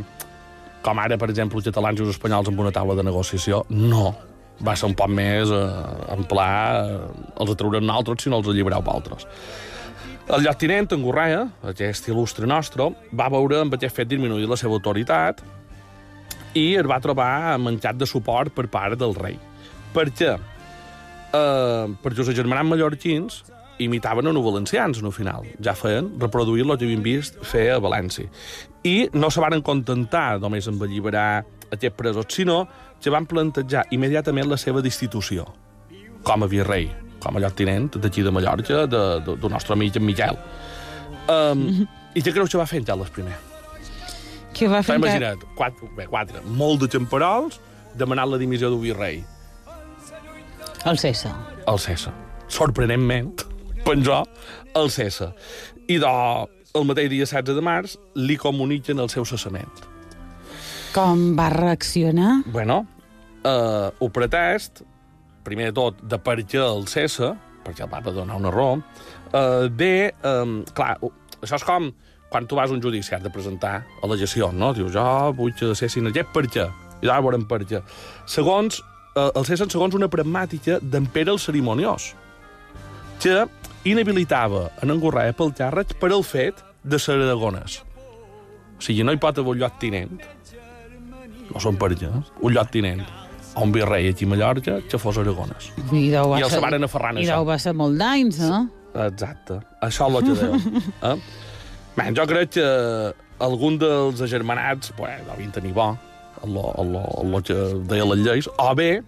com 0.85 1.01
ara, 1.01 1.17
per 1.17 1.31
exemple, 1.33 1.59
els 1.59 1.71
catalans 1.71 2.01
i 2.01 2.05
els 2.05 2.13
espanyols 2.13 2.51
amb 2.51 2.61
una 2.61 2.73
taula 2.75 2.97
de 2.99 3.05
negociació. 3.07 3.63
No. 3.73 4.13
Va 4.65 4.77
ser 4.77 4.91
un 4.91 4.97
poc 4.99 5.09
més 5.11 5.51
eh, 5.51 5.63
en 6.13 6.27
pla, 6.29 6.49
eh, 6.85 7.31
els 7.41 7.55
atraurem 7.55 7.87
nosaltres 7.89 8.27
si 8.27 8.33
no 8.33 8.43
els 8.43 8.51
allibereu 8.53 8.85
vosaltres. 8.85 9.25
El 10.25 10.45
lloctinent, 10.45 10.89
en 10.93 11.03
Gorrea, 11.05 11.43
aquest 11.69 12.07
il·lustre 12.09 12.49
nostre, 12.49 12.87
va 13.17 13.29
veure 13.33 13.61
amb 13.65 13.77
aquest 13.77 13.97
fet 13.97 14.09
disminuir 14.09 14.49
la 14.49 14.57
seva 14.61 14.77
autoritat 14.79 15.43
i 16.55 16.67
es 16.79 16.87
va 16.89 17.01
trobar 17.03 17.59
mancat 17.63 17.99
de 17.99 18.07
suport 18.07 18.55
per 18.55 18.69
part 18.71 18.99
del 18.99 19.15
rei. 19.19 19.39
Per 19.95 20.09
què? 20.11 20.35
Eh, 21.35 21.87
perquè 22.03 22.23
els 22.23 22.35
germanats 22.37 22.71
mallorquins 22.71 23.43
imitaven 23.83 24.29
no 24.31 24.43
valencians, 24.43 25.03
no 25.03 25.11
final. 25.11 25.47
Ja 25.63 25.75
feien 25.75 26.13
reproduir 26.21 26.63
el 26.63 26.77
que 26.79 26.87
havien 26.87 27.03
vist 27.03 27.41
fer 27.43 27.71
a 27.75 27.81
València. 27.83 28.31
I 28.87 29.11
no 29.15 29.31
se 29.31 29.43
van 29.43 29.63
contentar 29.67 30.39
només 30.43 30.69
amb 30.71 30.83
alliberar 30.87 31.45
aquests 31.73 31.97
presos, 31.99 32.29
sinó 32.31 32.65
que 33.03 33.11
van 33.11 33.27
plantejar 33.27 33.87
immediatament 33.91 34.49
la 34.49 34.61
seva 34.61 34.83
destitució 34.85 35.49
com 36.25 36.45
a 36.45 36.49
virrei, 36.49 36.89
com 37.21 37.37
a 37.37 37.43
lloctinent 37.43 37.99
d'aquí 37.99 38.23
de 38.23 38.33
Mallorca, 38.33 38.87
de, 38.87 39.03
de, 39.27 39.35
del 39.37 39.51
nostre 39.53 39.75
amic 39.75 39.99
en 40.01 40.07
Miquel. 40.07 40.39
Um, 41.29 41.67
I 42.15 42.23
què 42.23 42.33
creus 42.33 42.53
que 42.53 42.61
va 42.61 42.69
fer 42.69 42.81
en 42.81 42.89
Carles 42.89 43.11
I? 43.19 43.54
Què 44.55 44.69
va 44.71 44.83
fer? 44.87 44.99
Imaginat, 45.01 45.43
quatre, 45.59 45.89
bé, 45.97 46.07
quatre, 46.11 46.43
molt 46.59 46.85
de 46.85 46.89
temporals, 46.93 47.59
demanant 47.99 48.31
la 48.31 48.39
dimissió 48.39 48.71
d'un 48.71 48.83
virrei. 48.83 49.23
El 50.87 50.99
César. 51.01 51.33
El 51.67 51.81
César. 51.81 52.13
Sorprenentment, 52.53 53.43
penjó 53.87 54.23
el 54.79 54.91
César. 54.95 55.33
I 55.89 55.99
de, 56.03 56.13
el 56.75 56.87
mateix 56.87 57.11
dia 57.13 57.27
16 57.27 57.57
de 57.57 57.65
març 57.65 57.97
li 58.15 58.37
comuniquen 58.41 59.03
el 59.03 59.11
seu 59.13 59.27
cessament. 59.29 59.85
Com 60.95 61.33
va 61.39 61.49
reaccionar? 61.51 62.45
Bueno, 62.55 62.85
eh, 63.43 63.91
ho 63.99 64.11
pretest, 64.15 64.85
primer 65.45 65.73
de 65.73 65.77
tot, 65.81 65.99
de 66.07 66.21
per 66.23 66.39
què 66.45 66.63
el 66.63 66.87
César, 66.91 67.35
perquè 67.65 67.89
el 67.89 67.91
papa 67.91 68.15
donar 68.15 68.39
una 68.39 68.53
raó, 68.55 68.79
eh, 69.33 69.69
bé, 69.73 70.13
eh, 70.15 70.45
clar, 70.77 70.99
això 71.41 71.59
és 71.59 71.67
com 71.67 71.91
quan 72.35 72.49
tu 72.51 72.59
vas 72.59 72.71
a 72.71 72.75
un 72.75 72.83
judici, 72.83 73.15
has 73.15 73.23
de 73.23 73.31
presentar 73.31 73.85
al·legacions, 74.03 74.53
no? 74.59 74.73
Dius, 74.75 74.91
jo 74.95 75.07
vull 75.39 75.55
que 75.55 75.71
cessin 75.79 76.11
aquest 76.11 76.33
per 76.35 76.45
què? 76.51 76.67
I 77.05 77.09
ara 77.09 77.23
veurem 77.23 77.47
per 77.47 77.61
què. 77.63 77.81
Segons, 78.27 78.81
eh, 79.15 79.31
el 79.39 79.47
cessen 79.47 79.71
segons 79.71 79.95
una 79.95 80.09
pragmàtica 80.11 80.81
d'en 80.83 81.07
Pere 81.15 81.31
el 81.35 81.39
Cerimoniós, 81.39 82.11
que 83.23 83.45
inhabilitava 83.85 84.67
en 84.83 84.91
Angorraia 84.95 85.33
pel 85.37 85.53
càrrec 85.57 85.95
per 86.01 86.11
el 86.13 86.25
fet 86.27 86.63
de 86.85 86.99
ser 86.99 87.15
aragonès. 87.21 87.83
O 88.79 88.83
sigui, 88.83 89.05
no 89.07 89.13
hi 89.15 89.21
pot 89.23 89.39
haver 89.39 89.55
un 89.55 89.61
lloc 89.63 89.79
tinent, 89.81 90.19
no 91.53 91.61
són 91.63 91.77
per 91.81 91.93
què, 91.95 92.09
un 92.43 92.53
lloc 92.57 92.71
tinent, 92.75 93.05
a 93.55 93.63
un 93.63 93.71
virrei 93.73 94.09
aquí 94.11 94.27
a 94.27 94.29
Mallorca 94.33 94.81
que 94.91 94.99
fos 94.99 95.19
aragonès. 95.23 95.71
I, 95.93 96.09
I 96.11 96.15
els 96.17 96.49
ser- 96.49 96.57
se 96.59 96.61
varen 96.65 96.83
aferrar 96.89 97.13
en 97.15 97.21
I 97.23 97.27
això. 97.29 97.37
deu 97.39 97.45
va 97.53 97.59
ser 97.63 97.75
molt 97.79 97.97
d'anys, 98.01 98.41
no? 98.43 98.65
Exacte. 98.95 99.61
Això 99.83 100.07
és 100.09 100.15
el 100.17 100.25
que 100.27 100.35
deu. 100.41 100.55
Eh? 101.11 101.17
Bé, 101.95 102.11
jo 102.17 102.27
crec 102.27 102.57
que 102.57 102.69
algun 103.45 103.79
dels 103.79 104.23
agermanats 104.25 104.93
pues, 104.97 105.21
devien 105.29 105.53
tenir 105.55 105.73
bo 105.75 105.93
el, 106.45 106.57
el, 106.57 106.95
el, 106.97 107.35
el 107.35 107.43
que 107.47 107.59
deia 107.89 108.07
les 108.11 108.25
lleis, 108.25 108.49
o 108.59 108.71
bé 108.77 109.03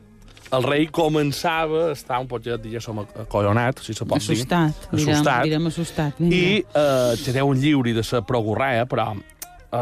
el 0.55 0.63
rei 0.63 0.87
començava 0.95 1.89
a 1.89 1.95
estar 1.97 2.21
un 2.23 2.29
poquet, 2.31 2.61
diguéssim, 2.63 3.01
acollonat, 3.25 3.81
si 3.83 3.95
se 3.97 4.07
pot 4.07 4.23
dir. 4.23 4.37
Assustat. 4.37 4.85
Direm, 4.93 5.09
Assustat. 5.11 5.47
direm 5.49 5.67
assustat. 5.73 6.21
vinga. 6.21 6.37
I 6.37 6.61
eh, 6.63 7.17
que 7.25 7.35
deu 7.35 7.51
un 7.51 7.59
lliuri 7.59 7.97
de 7.97 8.05
ser 8.07 8.23
progorrea, 8.29 8.87
però 8.87 9.09
eh, 9.17 9.81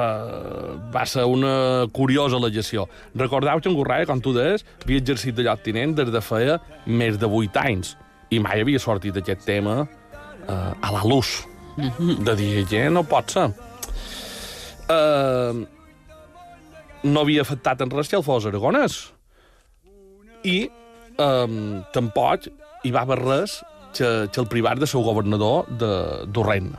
va 0.94 1.04
ser 1.04 1.26
una 1.28 1.84
curiosa 1.92 2.40
legislació. 2.40 2.88
Recordeu 3.14 3.60
que 3.60 3.68
en 3.68 3.76
Gorraia, 3.76 4.08
com 4.08 4.24
tu 4.24 4.32
deies, 4.36 4.64
havia 4.86 5.02
exercit 5.04 5.36
de 5.36 5.44
lloctinent 5.44 5.96
des 6.00 6.12
de 6.14 6.24
feia 6.24 6.58
més 6.86 7.20
de 7.20 7.28
8 7.28 7.60
anys 7.60 7.96
i 8.32 8.40
mai 8.40 8.64
havia 8.64 8.80
sortit 8.80 9.20
aquest 9.20 9.44
tema 9.44 9.82
eh, 9.84 10.72
a 10.80 10.94
la 10.96 11.04
luz. 11.04 11.42
De 11.76 12.34
dir, 12.38 12.66
que 12.70 12.84
no 12.90 13.02
pot 13.08 13.34
ser. 13.34 13.48
Eh, 14.92 15.64
no 17.04 17.20
havia 17.20 17.44
afectat 17.44 17.82
en 17.84 17.92
res 17.92 18.10
que 18.10 18.18
el 18.18 18.24
fos 18.26 18.46
aragonès. 18.48 18.98
I 20.44 20.56
eh, 20.68 21.58
tampoc 21.94 22.48
hi 22.84 22.92
va 22.94 23.04
haver 23.04 23.20
res 23.22 23.60
que, 23.94 24.28
que 24.30 24.42
el 24.42 24.50
privat 24.50 24.80
de 24.80 24.88
ser 24.90 25.02
governador 25.02 25.68
de, 25.70 25.94
del 26.26 26.46
regne. 26.46 26.78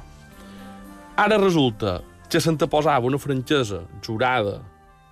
Ara 1.21 1.39
resulta 1.39 1.99
que 2.29 2.41
s'anteposava 2.41 3.07
una 3.07 3.19
francesa 3.21 3.83
jurada 4.05 4.59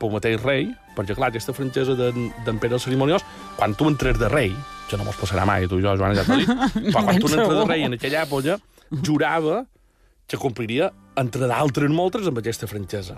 pel 0.02 0.12
mateix 0.12 0.42
rei, 0.44 0.68
perquè, 0.98 1.16
clar, 1.16 1.30
aquesta 1.32 1.56
francesa 1.56 1.96
d'en 1.96 2.60
Pere 2.62 2.76
el 2.78 2.82
Cerimoniós, 2.84 3.24
quan 3.58 3.76
tu 3.78 3.88
entres 3.90 4.20
de 4.20 4.30
rei, 4.30 4.52
que 4.90 5.00
no 5.00 5.08
mos 5.08 5.18
passarà 5.18 5.46
mai, 5.48 5.68
tu 5.70 5.80
i 5.80 5.86
jo, 5.86 5.94
Joana, 5.98 6.18
ja 6.20 6.26
t'ho 6.28 6.40
dic, 6.42 6.50
però 6.92 7.06
quan 7.06 7.22
tu 7.22 7.30
entres 7.32 7.56
de 7.56 7.68
rei 7.70 7.86
en 7.88 7.96
aquella 7.98 8.26
època, 8.28 8.58
jurava 9.06 9.64
que 10.28 10.40
compliria, 10.40 10.92
entre 11.20 11.48
d'altres 11.50 11.92
moltes, 11.94 12.28
amb 12.30 12.42
aquesta 12.42 12.70
francesa. 12.70 13.18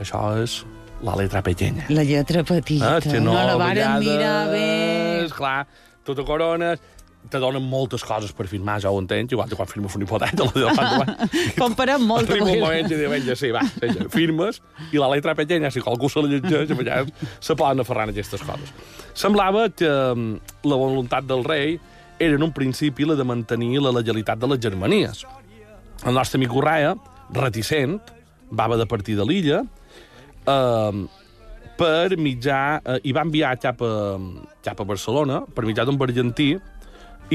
Això 0.00 0.22
és 0.40 0.60
la 1.04 1.16
letra 1.16 1.42
pequeña. 1.42 1.86
La 1.88 2.04
lletra 2.04 2.44
petita. 2.44 2.96
Ah, 2.96 3.00
que 3.00 3.20
no, 3.20 3.34
la 3.34 3.52
a 3.52 3.60
varen 3.60 3.98
mirar 4.00 4.48
bé. 4.50 5.28
Clar, 5.34 5.66
tu 6.04 6.14
te 6.14 6.24
corones, 6.24 6.80
te 7.28 7.38
donen 7.38 7.62
moltes 7.62 8.02
coses 8.06 8.32
per 8.36 8.46
firmar, 8.48 8.78
ja 8.80 8.90
ho 8.92 8.98
entenc, 9.00 9.32
igual 9.34 9.48
que 9.50 9.58
quan 9.58 9.68
firmes 9.68 9.94
una 9.96 10.06
hipoteta, 10.06 10.46
la 10.46 10.52
de 10.64 10.72
quan 10.74 11.28
Comparem 11.58 12.06
molt. 12.06 12.30
Arriba 12.30 12.48
un 12.48 12.64
moment 12.64 12.88
que 12.88 12.96
diuen, 12.96 13.24
ja 13.26 13.36
sí, 13.36 13.52
va, 13.54 13.62
senyor, 13.76 14.08
firmes, 14.12 14.62
i 14.92 15.00
la 15.00 15.10
letra 15.12 15.34
pequeña, 15.36 15.70
si 15.70 15.84
qualcú 15.84 16.08
se 16.08 16.24
la 16.24 16.32
llegeix, 16.32 16.72
allà 16.72 17.02
se 17.40 17.56
poden 17.56 17.84
aferrar 17.84 18.08
en 18.08 18.14
aquestes 18.14 18.44
coses. 18.46 18.72
Semblava 19.12 19.68
que 19.68 19.90
mm, 19.90 20.56
la 20.70 20.80
voluntat 20.80 21.28
del 21.28 21.44
rei 21.44 21.76
era 22.20 22.36
en 22.36 22.42
un 22.44 22.52
principi 22.56 23.06
la 23.08 23.16
de 23.16 23.24
mantenir 23.24 23.80
la 23.84 23.92
legalitat 23.96 24.40
de 24.40 24.50
les 24.54 24.60
germanies. 24.60 25.24
El 26.06 26.16
nostre 26.16 26.38
amic 26.40 26.54
Urraia, 26.56 26.94
reticent, 27.36 27.98
va 28.50 28.66
haver 28.66 28.78
de 28.80 28.86
partir 28.88 29.16
de 29.18 29.26
l'illa, 29.28 29.64
eh, 30.46 31.02
per 31.80 32.16
mitjà... 32.16 32.60
Eh, 32.84 33.00
i 33.08 33.12
va 33.16 33.24
enviar 33.26 33.56
cap 33.60 33.82
a, 33.84 33.94
cap 34.64 34.80
a 34.80 34.88
Barcelona, 34.88 35.42
per 35.54 35.66
mitjà 35.68 35.84
d'un 35.88 36.00
argentí, 36.00 36.54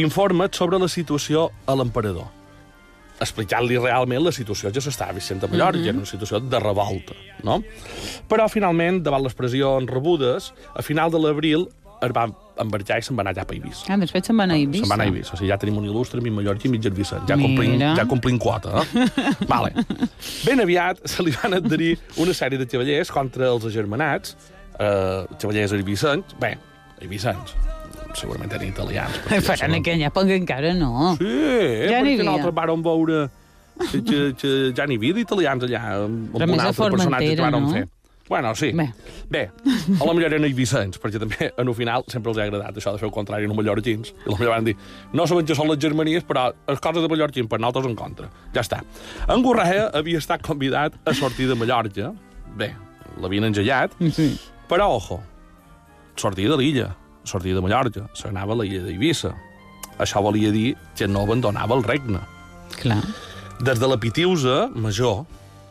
informes 0.01 0.57
sobre 0.57 0.81
la 0.81 0.89
situació 0.91 1.49
a 1.65 1.77
l'emperador 1.77 2.31
explicant-li 3.21 3.77
realment 3.79 4.25
la 4.25 4.31
situació 4.35 4.71
que 4.75 4.81
s'estava 4.83 5.15
vivint 5.15 5.43
a 5.43 5.47
Mallorca, 5.47 5.79
mm 5.79 5.83
-hmm. 5.83 5.89
era 5.89 5.97
una 5.97 6.05
situació 6.05 6.39
de 6.39 6.59
revolta, 6.59 7.13
no? 7.43 7.63
Però, 8.27 8.49
finalment, 8.49 9.03
davant 9.03 9.23
les 9.23 9.33
pressions 9.33 9.89
rebudes, 9.89 10.53
a 10.75 10.81
final 10.81 11.11
de 11.11 11.19
l'abril 11.19 11.69
es 12.01 12.11
va 12.11 12.27
embarcar 12.61 12.97
i 13.01 13.05
se'n 13.05 13.17
va 13.17 13.23
anar 13.25 13.33
cap 13.37 13.51
a 13.51 13.55
Eivissa. 13.55 13.85
Ah, 13.91 13.97
després 14.01 14.25
se'n 14.25 14.37
va 14.39 14.45
anar 14.47 14.55
a 14.55 14.61
Eivissa. 14.61 14.83
Se'n 14.85 14.91
va 14.91 14.95
anar 14.99 15.05
a 15.07 15.11
Eivissa. 15.11 15.33
O 15.35 15.39
sigui, 15.39 15.49
ja 15.51 15.57
tenim 15.61 15.77
un 15.81 15.85
il·lustre, 15.89 16.21
mig 16.23 16.33
Mallorca 16.33 16.67
i 16.67 16.71
mig 16.73 16.85
Vicent. 16.95 17.27
Ja 17.29 17.37
complim, 17.39 17.75
ja 17.81 18.05
complim 18.09 18.37
quota, 18.39 18.81
eh? 18.83 19.07
vale. 19.53 19.73
Ben 20.45 20.61
aviat 20.63 21.01
se 21.09 21.23
li 21.25 21.33
van 21.35 21.57
adherir 21.59 21.95
una 22.23 22.33
sèrie 22.37 22.59
de 22.61 22.67
cavallers 22.71 23.11
contra 23.11 23.49
els 23.53 23.65
agermanats, 23.71 24.35
eh, 24.79 25.23
cavallers 25.41 25.73
eivissants, 25.77 26.35
bé, 26.39 26.53
eivissants, 27.01 27.55
segurament 28.15 28.53
eren 28.55 28.69
italians. 28.69 29.17
Però 29.27 29.57
en 29.67 29.79
aquella 29.81 30.07
època 30.11 30.35
encara 30.37 30.73
no. 30.77 31.15
Sí, 31.19 31.25
Ja 31.25 31.99
perquè 31.99 32.13
havia. 32.15 32.23
nosaltres 32.23 32.55
vàrem 32.61 32.85
veure 32.85 33.25
que, 33.91 33.99
que, 34.07 34.19
que 34.39 34.51
ja 34.77 34.85
n'hi 34.87 34.95
havia 35.01 35.17
d'italians 35.17 35.65
allà, 35.67 35.81
amb 36.05 36.29
Però 36.37 36.47
un 36.47 36.59
altre 36.63 36.89
personatge 36.95 37.33
que 37.35 37.41
vàrem 37.43 37.65
no? 37.65 37.73
fer. 37.75 37.85
Bueno, 38.27 38.55
sí. 38.55 38.71
Bé. 38.73 38.87
Bé, 39.29 39.51
a 40.01 40.05
la 40.07 40.13
millor 40.17 40.33
eren 40.33 40.47
eivissants, 40.47 40.97
perquè 41.01 41.19
també, 41.21 41.51
en 41.61 41.69
un 41.69 41.75
final, 41.77 42.03
sempre 42.09 42.31
els 42.31 42.39
ha 42.41 42.47
agradat 42.47 42.79
això 42.79 42.93
de 42.95 42.97
fer 42.97 43.05
el 43.05 43.13
contrari 43.13 43.45
en 43.45 43.53
mallorquins. 43.53 44.15
I 44.25 44.31
la 44.31 44.37
millor 44.39 44.53
van 44.55 44.65
dir, 44.65 44.73
no 45.13 45.27
sabem 45.29 45.45
que 45.45 45.53
són 45.57 45.69
les 45.69 45.77
germanies, 45.83 46.25
però 46.25 46.47
les 46.67 46.81
coses 46.81 47.05
de 47.05 47.11
mallorquins 47.11 47.47
per 47.51 47.59
nosaltres 47.61 47.85
en 47.91 47.95
contra. 47.99 48.31
Ja 48.55 48.63
està. 48.65 48.81
En 49.29 49.45
Gorrea 49.45 49.91
havia 49.93 50.17
estat 50.17 50.41
convidat 50.41 50.97
a 51.05 51.13
sortir 51.13 51.45
de 51.51 51.55
Mallorca. 51.59 52.11
Bé, 52.57 52.71
l'havien 53.21 53.45
engellat, 53.51 53.93
Sí. 54.11 54.31
però, 54.67 54.89
ojo, 54.97 55.21
sortia 56.17 56.49
de 56.49 56.57
l'illa, 56.57 56.95
sortia 57.23 57.53
de 57.53 57.61
Mallorca, 57.61 58.07
s'anava 58.17 58.53
a 58.53 58.57
l'illa 58.63 58.81
d'Eivissa. 58.87 59.35
Això 59.99 60.21
volia 60.25 60.49
dir 60.51 60.75
que 60.97 61.07
no 61.07 61.21
abandonava 61.23 61.75
el 61.77 61.83
regne. 61.83 62.19
Clar. 62.81 63.03
Des 63.61 63.79
de 63.79 63.87
la 63.87 63.97
Pitiusa, 63.97 64.67
major, 64.73 65.25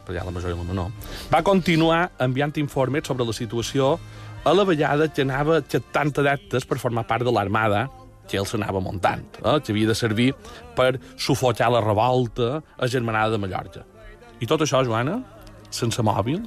però 0.05 0.19
ja 0.19 0.25
la 0.25 0.31
major 0.35 0.53
i 0.53 0.57
la 0.59 0.65
menor, 0.69 0.91
va 1.33 1.43
continuar 1.43 2.11
enviant 2.21 2.55
informes 2.61 3.07
sobre 3.09 3.25
la 3.27 3.33
situació 3.33 3.99
a 4.45 4.53
la 4.53 4.65
vegada 4.69 5.09
que 5.09 5.23
anava 5.25 5.63
xatant 5.63 6.13
adeptes 6.21 6.67
per 6.69 6.79
formar 6.79 7.07
part 7.09 7.25
de 7.25 7.33
l'armada 7.33 7.87
que 8.29 8.39
ell 8.41 8.47
s'anava 8.49 8.81
muntant, 8.81 9.25
eh, 9.43 9.59
que 9.61 9.73
havia 9.73 9.89
de 9.89 9.95
servir 9.97 10.31
per 10.77 10.99
sufocar 11.17 11.71
la 11.73 11.81
revolta 11.85 12.63
agermanada 12.79 13.33
de 13.37 13.39
Mallorca. 13.43 13.85
I 14.41 14.47
tot 14.49 14.61
això, 14.65 14.81
Joana, 14.85 15.19
sense 15.71 16.01
mòbil, 16.05 16.43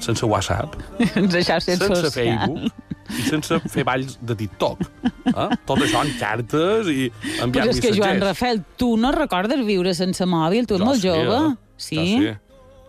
sense 0.00 0.24
WhatsApp, 0.24 0.76
Sense 1.00 1.60
sense 1.60 1.86
socials. 1.86 2.12
Facebook 2.12 2.88
i 3.10 3.24
sense 3.26 3.56
fer 3.72 3.82
balls 3.84 4.18
de 4.22 4.36
TikTok. 4.38 4.84
Eh? 5.26 5.46
Tot 5.66 5.80
això 5.82 6.04
en 6.06 6.12
cartes 6.20 6.86
i 6.92 7.08
enviant 7.42 7.50
Però 7.56 7.64
és 7.72 7.80
que, 7.82 7.90
Joan 7.90 8.14
missatgers. 8.20 8.28
Rafael, 8.28 8.60
tu 8.78 8.92
no 9.00 9.10
recordes 9.16 9.64
viure 9.66 9.92
sense 9.98 10.24
mòbil? 10.30 10.68
Tu 10.70 10.76
ets 10.78 10.84
Jo 10.84 10.86
molt 10.86 11.00
sí, 11.02 11.08
jove. 11.08 11.40
eh? 11.50 11.69
Sí? 11.80 11.96
Jo 11.96 12.04
sí. 12.04 12.36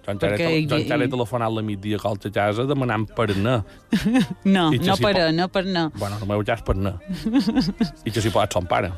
Jo 0.01 0.10
encara, 0.15 0.33
Perquè 0.33 0.45
he, 0.50 0.62
jo 0.65 0.77
encara 0.81 1.05
he 1.05 1.10
telefonat 1.13 1.51
la 1.53 1.62
migdia 1.62 2.00
a 2.01 2.10
a 2.10 2.31
casa 2.33 2.63
demanant 2.65 3.03
per 3.15 3.27
anar. 3.36 3.60
No, 4.43 4.71
I 4.74 4.79
no 4.81 4.95
si 4.98 5.03
per 5.03 5.12
pot- 5.13 5.19
a, 5.21 5.31
no 5.31 5.45
per 5.53 5.62
no. 5.67 5.83
Bueno, 5.93 6.17
no 6.19 6.25
m'heu 6.25 6.41
cas 6.43 6.63
per 6.65 6.74
anar. 6.75 6.95
I 8.07 8.10
que 8.12 8.19
si 8.21 8.31
pot 8.33 8.51
son 8.51 8.65
pare. 8.65 8.89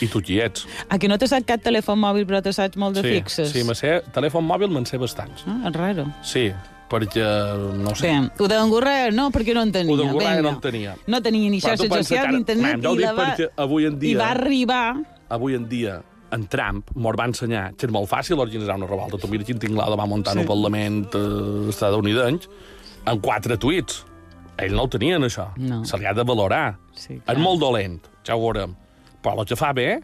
I 0.00 0.08
tu 0.08 0.22
qui 0.24 0.38
ets? 0.40 0.64
A 0.88 0.96
que 0.98 1.08
no 1.12 1.18
te 1.20 1.28
saps 1.28 1.44
cap 1.46 1.60
telèfon 1.60 2.00
mòbil 2.00 2.24
però 2.26 2.40
te 2.42 2.54
saps 2.56 2.78
molt 2.80 2.96
de 2.96 3.02
sí, 3.04 3.12
fixes? 3.18 3.52
sí, 3.52 3.64
me 3.68 3.76
sé, 3.76 3.98
telèfon 4.16 4.46
mòbil 4.48 4.72
me'n 4.72 4.86
sé 4.88 4.96
bastants. 4.98 5.44
Ah, 5.46 5.60
és 5.68 5.76
raro. 5.76 6.06
Sí, 6.24 6.46
perquè, 6.88 7.28
no 7.84 7.92
sé... 7.94 8.08
Bé, 8.08 8.30
ho 8.40 8.48
d'Angorra 8.48 8.96
no, 9.12 9.28
perquè 9.34 9.52
no 9.52 9.60
en 9.68 9.72
tenia. 9.76 9.92
Ho 9.92 9.98
Vinga. 10.40 10.40
no 10.48 10.54
en 10.56 10.60
tenia. 10.64 10.96
No 11.06 11.20
tenia 11.20 11.50
ni 11.52 11.60
socials, 11.60 11.84
que 11.84 12.32
ni 12.32 12.40
internet, 12.40 12.80
i, 12.80 12.98
la 13.04 13.12
va, 13.12 13.28
perquè 13.36 13.50
avui 13.60 13.84
en 13.92 14.00
i 14.00 14.06
dia- 14.08 14.18
va 14.24 14.30
arribar... 14.32 14.84
Avui 15.34 15.54
en 15.56 15.68
dia, 15.68 16.00
en 16.34 16.46
Trump 16.50 16.90
mos 16.94 17.14
va 17.18 17.26
ensenyar 17.30 17.68
que 17.78 17.86
és 17.88 17.92
molt 17.94 18.08
fàcil 18.10 18.38
organitzar 18.40 18.76
una 18.76 18.86
revolta. 18.90 19.18
Tu 19.22 19.28
mira 19.32 19.44
quin 19.46 19.58
tinglada 19.62 19.96
va 19.96 20.06
muntar 20.10 20.34
sí. 20.34 20.42
Un 20.42 20.48
Parlament 20.50 21.04
eh, 21.14 21.68
estadounidenc 21.72 22.48
amb 23.06 23.22
quatre 23.24 23.56
tuits. 23.60 24.02
Ell 24.58 24.74
no 24.76 24.84
el 24.86 24.90
tenien, 24.92 25.22
això. 25.26 25.48
No. 25.58 25.80
Se 25.88 25.98
li 25.98 26.06
ha 26.06 26.12
de 26.14 26.22
valorar. 26.26 26.76
Sí, 26.94 27.16
és 27.18 27.38
molt 27.42 27.58
dolent, 27.62 27.98
ja 28.26 28.36
ho 28.36 28.42
veurem. 28.44 28.76
Però 29.24 29.40
el 29.40 29.48
que 29.48 29.56
fa 29.58 29.72
bé, 29.74 29.96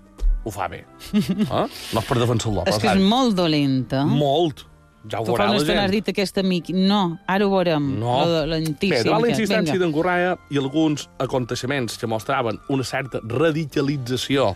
ho 0.44 0.50
fa 0.50 0.66
bé. 0.72 0.80
eh? 1.12 1.20
No 1.94 2.00
és 2.00 2.06
per 2.08 2.16
defensar-lo, 2.18 2.64
És 2.66 2.78
que 2.82 2.88
és 2.90 2.98
molt 3.04 3.36
dolenta. 3.38 4.02
Molt. 4.08 4.64
Ja 5.08 5.20
ho 5.20 5.24
Tu 5.24 5.32
veurà 5.32 5.46
la 5.48 5.56
estona 5.56 5.84
has 5.86 5.90
gent. 5.90 5.94
dit 6.04 6.08
aquest 6.12 6.38
amic. 6.42 6.66
No, 6.76 7.18
ara 7.30 7.46
ho 7.46 7.52
veurem. 7.54 7.86
No. 8.02 8.18
Lo 8.26 8.40
Bé, 8.42 8.46
Lentíssim. 8.58 9.04
davant 9.06 9.22
la 9.24 9.30
insistència 9.32 9.78
d'en 9.80 9.92
Correa 9.94 10.34
i 10.52 10.58
alguns 10.60 11.06
aconteixements 11.18 11.96
que 11.96 12.06
mostraven 12.10 12.58
una 12.68 12.84
certa 12.84 13.20
radicalització 13.24 14.50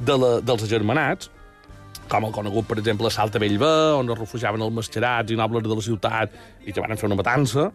de 0.00 0.16
la, 0.18 0.32
dels 0.40 0.64
agermanats, 0.66 1.30
com 2.08 2.26
el 2.26 2.32
conegut, 2.34 2.66
per 2.68 2.78
exemple, 2.78 3.08
a 3.08 3.38
Bellver, 3.38 3.94
on 3.96 4.10
es 4.10 4.18
refugiaven 4.18 4.60
els 4.60 4.74
mascarats 4.74 5.32
i 5.32 5.36
nobles 5.36 5.62
de 5.62 5.74
la 5.74 5.82
ciutat 5.82 6.32
i 6.66 6.72
que 6.72 6.80
van 6.80 6.96
fer 6.96 7.08
una 7.08 7.16
matança, 7.16 7.70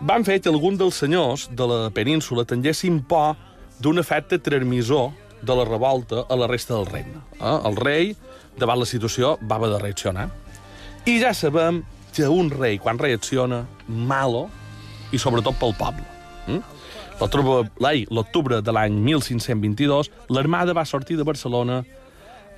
van 0.00 0.24
fer 0.24 0.40
que 0.40 0.50
algun 0.50 0.76
dels 0.76 0.94
senyors 0.94 1.48
de 1.50 1.66
la 1.66 1.90
península 1.90 2.44
tinguessin 2.44 3.02
por 3.02 3.36
d'un 3.80 3.98
efecte 3.98 4.38
transmissor 4.38 5.12
de 5.42 5.54
la 5.54 5.64
revolta 5.64 6.24
a 6.28 6.36
la 6.36 6.46
resta 6.46 6.74
del 6.74 6.86
regne. 6.86 7.20
Eh? 7.40 7.58
El 7.68 7.76
rei, 7.76 8.16
davant 8.58 8.80
la 8.80 8.88
situació, 8.88 9.36
va 9.42 9.56
haver 9.56 9.70
de 9.70 9.78
reaccionar. 9.78 10.28
I 11.06 11.20
ja 11.22 11.32
sabem 11.34 11.84
que 12.12 12.28
un 12.28 12.50
rei, 12.50 12.78
quan 12.78 12.98
reacciona, 12.98 13.66
malo, 13.86 14.48
i 15.12 15.20
sobretot 15.20 15.58
pel 15.60 15.74
poble. 15.78 16.06
Mm? 16.46 16.75
L'octubre- 17.20 18.60
de 18.62 18.72
l'any 18.72 18.92
1522, 19.00 20.10
l'armada 20.28 20.72
va 20.72 20.84
sortir 20.84 21.16
de 21.16 21.24
Barcelona 21.24 21.84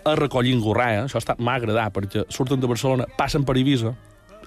a 0.04 0.14
recollir 0.16 0.52
en 0.54 0.60
Gorrea. 0.60 1.04
Això 1.06 1.18
està- 1.20 1.36
m'ha 1.38 1.54
agradat, 1.54 1.92
perquè 1.92 2.24
surten 2.28 2.60
de 2.60 2.66
Barcelona, 2.66 3.06
passen 3.16 3.44
per 3.44 3.56
Eivissa, 3.56 3.94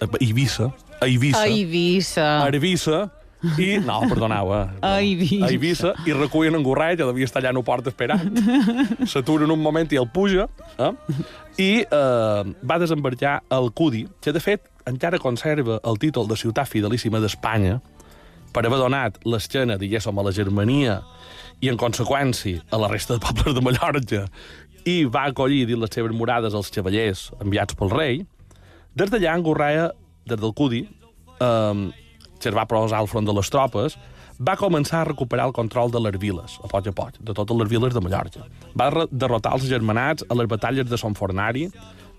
a 0.02 0.08
Eivissa, 0.20 0.72
a 1.00 1.06
Eivissa, 1.06 1.42
A 1.42 1.48
Eivissa. 1.48 2.44
a 2.44 2.48
Eivissa, 2.50 3.12
i... 3.58 3.80
No, 3.80 4.02
perdoneu, 4.08 4.52
eh? 4.54 4.68
A 4.82 5.00
Eivissa. 5.02 5.46
A 5.46 5.50
Eivissa, 5.50 5.94
i 6.06 6.14
recullen 6.14 6.56
en 6.56 6.64
Gorrea, 6.64 6.96
que 6.96 7.04
devia 7.06 7.26
estar 7.26 7.42
allà 7.42 7.50
en 7.50 7.58
el 7.58 7.64
port 7.64 7.88
esperant. 7.88 8.38
S'aturen 9.12 9.50
un 9.50 9.62
moment 9.62 9.90
i 9.92 9.98
el 9.98 10.08
puja, 10.14 10.48
eh? 10.78 10.92
i 11.58 11.70
eh, 11.82 12.44
va 12.64 12.78
desembarcar 12.80 13.42
al 13.50 13.72
Cudi, 13.74 14.08
que 14.22 14.32
de 14.32 14.40
fet 14.40 14.62
encara 14.86 15.18
conserva 15.20 15.80
el 15.84 15.98
títol 16.00 16.28
de 16.28 16.36
ciutat 16.38 16.68
fidelíssima 16.70 17.20
d'Espanya, 17.22 17.80
per 18.52 18.66
haver 18.66 18.80
donat 18.82 19.20
l'esquena, 19.26 19.78
diguéssim, 19.80 20.18
a 20.18 20.26
la 20.28 20.34
Germania 20.36 21.00
i, 21.62 21.70
en 21.70 21.80
conseqüència, 21.80 22.64
a 22.72 22.80
la 22.82 22.90
resta 22.92 23.18
de 23.18 23.24
pobles 23.24 23.56
de 23.58 23.64
Mallorca, 23.64 24.26
i 24.86 25.04
va 25.06 25.28
acollir 25.30 25.66
dins 25.70 25.82
les 25.82 25.94
seves 25.94 26.16
morades 26.18 26.56
els 26.58 26.72
cavallers 26.74 27.30
enviats 27.40 27.78
pel 27.78 27.92
rei, 27.94 28.24
des 28.98 29.12
d'allà, 29.12 29.36
en 29.38 29.44
Gorrea, 29.46 29.92
des 30.28 30.40
del 30.40 30.56
Cudi, 30.58 30.82
eh, 31.40 31.92
que 32.42 32.50
es 32.50 32.56
va 32.56 32.66
posar 32.68 33.00
al 33.00 33.08
front 33.12 33.28
de 33.28 33.36
les 33.38 33.50
tropes, 33.54 33.98
va 34.42 34.58
començar 34.58 35.02
a 35.02 35.10
recuperar 35.12 35.46
el 35.50 35.54
control 35.54 35.92
de 35.94 36.02
les 36.02 36.18
viles, 36.18 36.58
a 36.64 36.70
poc 36.70 36.88
a 36.90 36.94
poc, 36.96 37.20
de 37.22 37.34
totes 37.38 37.58
les 37.58 37.70
viles 37.70 37.94
de 37.94 38.02
Mallorca. 38.02 38.48
Va 38.78 39.06
derrotar 39.12 39.54
els 39.54 39.68
germanats 39.70 40.26
a 40.28 40.38
les 40.38 40.50
batalles 40.50 40.90
de 40.90 40.98
Sant 40.98 41.14
Fornari, 41.18 41.68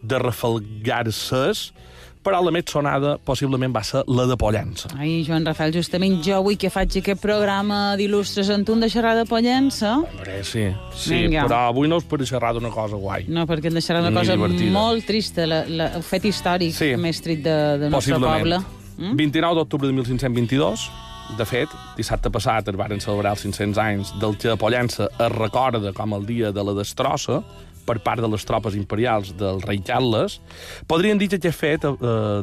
de 0.03 0.19
Rafalgarces, 0.19 1.73
però 1.73 2.12
la 2.31 2.51
més 2.55 2.65
sonada 2.71 3.17
possiblement 3.19 3.73
va 3.75 3.83
ser 3.83 4.05
la 4.07 4.27
de 4.31 4.37
Pollença. 4.39 4.89
Ai, 4.97 5.25
Joan 5.27 5.45
Rafael, 5.45 5.73
justament 5.75 6.21
jo 6.23 6.37
avui 6.37 6.55
que 6.57 6.71
faig 6.71 6.95
aquest 7.01 7.21
programa 7.21 7.97
d'il·lustres 7.99 8.49
en 8.55 8.65
tu 8.65 8.77
em 8.77 8.81
deixarà 8.85 9.17
de 9.19 9.25
Pollença? 9.27 9.97
Hombre, 9.99 10.45
sí, 10.45 10.69
sí, 10.95 11.15
Vinga. 11.25 11.47
però 11.49 11.69
avui 11.73 11.89
no 11.91 11.99
és 11.99 12.05
per 12.05 12.21
xerrar 12.25 12.53
d'una 12.55 12.71
cosa 12.71 12.95
guai. 12.97 13.25
No, 13.29 13.47
perquè 13.47 13.67
em 13.73 13.75
deixarà 13.75 14.01
una 14.01 14.11
Ni 14.11 14.17
cosa 14.21 14.37
divertida. 14.37 14.71
molt 14.71 15.07
trista, 15.07 15.47
la, 15.47 15.65
la, 15.67 15.91
el 15.97 16.03
fet 16.07 16.25
històric 16.31 16.75
Sí. 16.79 16.93
més 16.97 17.21
trit 17.21 17.43
de, 17.43 17.57
de 17.79 17.91
nostre 17.91 18.19
poble. 18.23 18.61
Mm? 18.99 19.17
29 19.17 19.55
d'octubre 19.59 19.89
de 19.89 19.93
1522, 19.97 20.91
de 21.39 21.45
fet, 21.49 21.69
dissabte 21.97 22.29
passat 22.31 22.69
es 22.69 22.77
varen 22.77 23.01
celebrar 23.01 23.33
els 23.33 23.43
500 23.43 23.79
anys 23.81 24.11
del 24.21 24.37
que 24.37 24.55
Pollença 24.61 25.09
es 25.19 25.33
recorda 25.33 25.93
com 25.97 26.13
el 26.15 26.27
dia 26.27 26.53
de 26.53 26.63
la 26.63 26.75
destrossa 26.77 27.43
per 27.87 27.99
part 28.05 28.21
de 28.23 28.29
les 28.31 28.45
tropes 28.47 28.75
imperials 28.79 29.33
del 29.37 29.61
rei 29.63 29.79
Carles, 29.85 30.41
podríem 30.87 31.19
dir 31.19 31.29
que 31.33 31.37
aquest 31.41 31.59
fet 31.59 31.85
eh, 31.85 31.93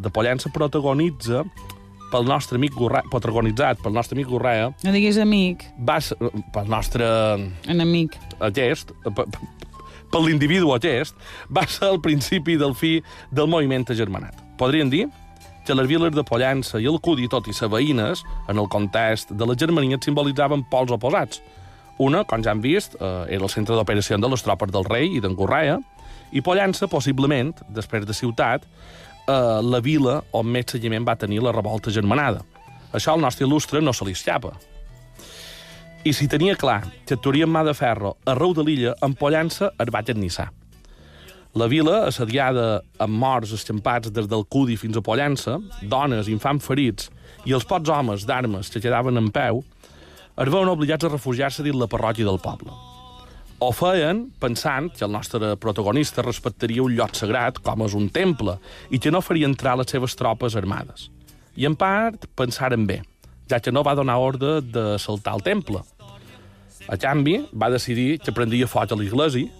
de 0.03 0.09
Pollença 0.13 0.49
protagonitza 0.53 1.43
pel 2.11 2.25
nostre 2.25 2.57
amic 2.57 2.73
Gorrea, 2.73 3.03
protagonitzat 3.11 3.83
pel 3.83 3.93
nostre 3.93 4.17
amic 4.17 4.27
Gorrea, 4.31 4.71
No 4.83 4.91
diguis 4.95 5.17
amic, 5.21 5.63
va 5.85 5.99
ser, 6.01 6.17
pel 6.53 6.67
nostre 6.71 7.05
enemic. 7.69 8.15
aquest, 8.39 8.91
pe- 9.03 9.11
pe- 9.29 9.47
per 10.09 10.21
l'individu 10.25 10.71
aquest, 10.73 11.13
va 11.53 11.67
ser 11.69 11.91
el 11.91 11.99
principi 12.01 12.55
del 12.57 12.73
fi 12.73 12.95
del 13.31 13.45
moviment 13.47 13.85
agermanat. 13.93 14.33
Podríem 14.57 14.89
dir 14.89 15.05
que 15.67 15.75
les 15.77 15.85
viles 15.85 16.09
de 16.15 16.23
Pollença 16.25 16.79
i 16.81 16.87
el 16.89 16.97
Cudi, 16.99 17.27
tot 17.29 17.45
i 17.47 17.53
ser 17.53 17.69
veïnes, 17.69 18.23
en 18.49 18.57
el 18.57 18.67
context 18.73 19.29
de 19.37 19.45
la 19.45 19.53
Germania 19.53 19.99
simbolitzaven 20.01 20.63
pols 20.71 20.89
oposats. 20.91 21.43
Una, 21.99 22.23
com 22.23 22.43
ja 22.43 22.53
hem 22.55 22.61
vist, 22.63 22.95
eh, 22.95 23.07
era 23.35 23.43
el 23.43 23.51
centre 23.51 23.75
d'operació 23.75 24.17
de 24.17 24.29
les 24.31 24.43
tropes 24.43 24.71
del 24.71 24.85
rei 24.87 25.17
i 25.17 25.19
d'en 25.19 25.35
Correa, 25.35 25.79
i 26.31 26.41
Pollença, 26.41 26.87
possiblement, 26.87 27.51
després 27.75 28.05
de 28.07 28.15
Ciutat, 28.15 28.63
eh, 28.63 29.59
la 29.61 29.81
vila 29.83 30.21
on 30.31 30.47
més 30.47 30.71
seguiment 30.71 31.03
va 31.03 31.17
tenir 31.19 31.41
la 31.43 31.51
revolta 31.51 31.91
germanada. 31.91 32.45
Això 32.93 33.13
al 33.13 33.21
nostre 33.21 33.45
il·lustre 33.45 33.81
no 33.81 33.93
se 33.93 34.05
li 34.05 34.15
escapa. 34.15 34.53
I 36.07 36.13
si 36.15 36.29
tenia 36.31 36.55
clar 36.55 36.85
que 37.05 37.17
actuaria 37.17 37.43
amb 37.43 37.57
mà 37.57 37.65
de 37.67 37.73
ferro 37.75 38.15
arreu 38.25 38.53
de 38.55 38.63
l'illa, 38.63 38.95
en 39.03 39.13
Pollença 39.19 39.73
es 39.75 39.91
va 39.91 40.03
gennissar. 40.07 40.47
La 41.59 41.67
vila, 41.67 42.05
assediada 42.07 42.81
amb 43.01 43.19
morts 43.19 43.51
escampats 43.51 44.11
des 44.13 44.27
del 44.29 44.45
Cudi 44.45 44.77
fins 44.77 44.95
a 44.95 45.03
Pollença, 45.03 45.57
dones, 45.81 46.29
infants 46.29 46.63
ferits 46.63 47.09
i 47.43 47.51
els 47.57 47.65
pocs 47.67 47.89
homes 47.89 48.23
d'armes 48.29 48.69
que 48.69 48.79
quedaven 48.79 49.17
en 49.17 49.27
peu, 49.33 49.63
es 50.39 50.47
veuen 50.47 50.71
obligats 50.71 51.03
a 51.03 51.11
refugiar-se 51.11 51.65
dins 51.65 51.75
la 51.75 51.89
parròquia 51.91 52.27
del 52.27 52.39
poble. 52.39 52.71
Ho 53.59 53.73
feien 53.75 54.21
pensant 54.39 54.87
que 54.95 55.03
el 55.03 55.11
nostre 55.11 55.55
protagonista 55.59 56.23
respectaria 56.23 56.83
un 56.83 56.95
lloc 56.95 57.17
sagrat, 57.19 57.59
com 57.59 57.83
és 57.83 57.95
un 57.97 58.07
temple, 58.07 58.55
i 58.89 59.01
que 59.03 59.11
no 59.11 59.19
faria 59.19 59.49
entrar 59.49 59.75
les 59.75 59.91
seves 59.91 60.15
tropes 60.15 60.55
armades. 60.55 61.09
I 61.59 61.67
en 61.67 61.75
part 61.75 62.29
pensaren 62.39 62.87
bé, 62.87 63.01
ja 63.51 63.59
que 63.59 63.73
no 63.75 63.83
va 63.83 63.97
donar 63.99 64.15
ordre 64.23 64.61
de 64.63 64.85
saltar 64.97 65.35
el 65.35 65.43
temple. 65.43 65.83
A 66.87 66.95
canvi, 66.95 67.41
va 67.51 67.67
decidir 67.73 68.21
que 68.23 68.31
prendria 68.31 68.67
foc 68.67 68.95
a 68.95 68.99
l'església, 68.99 69.51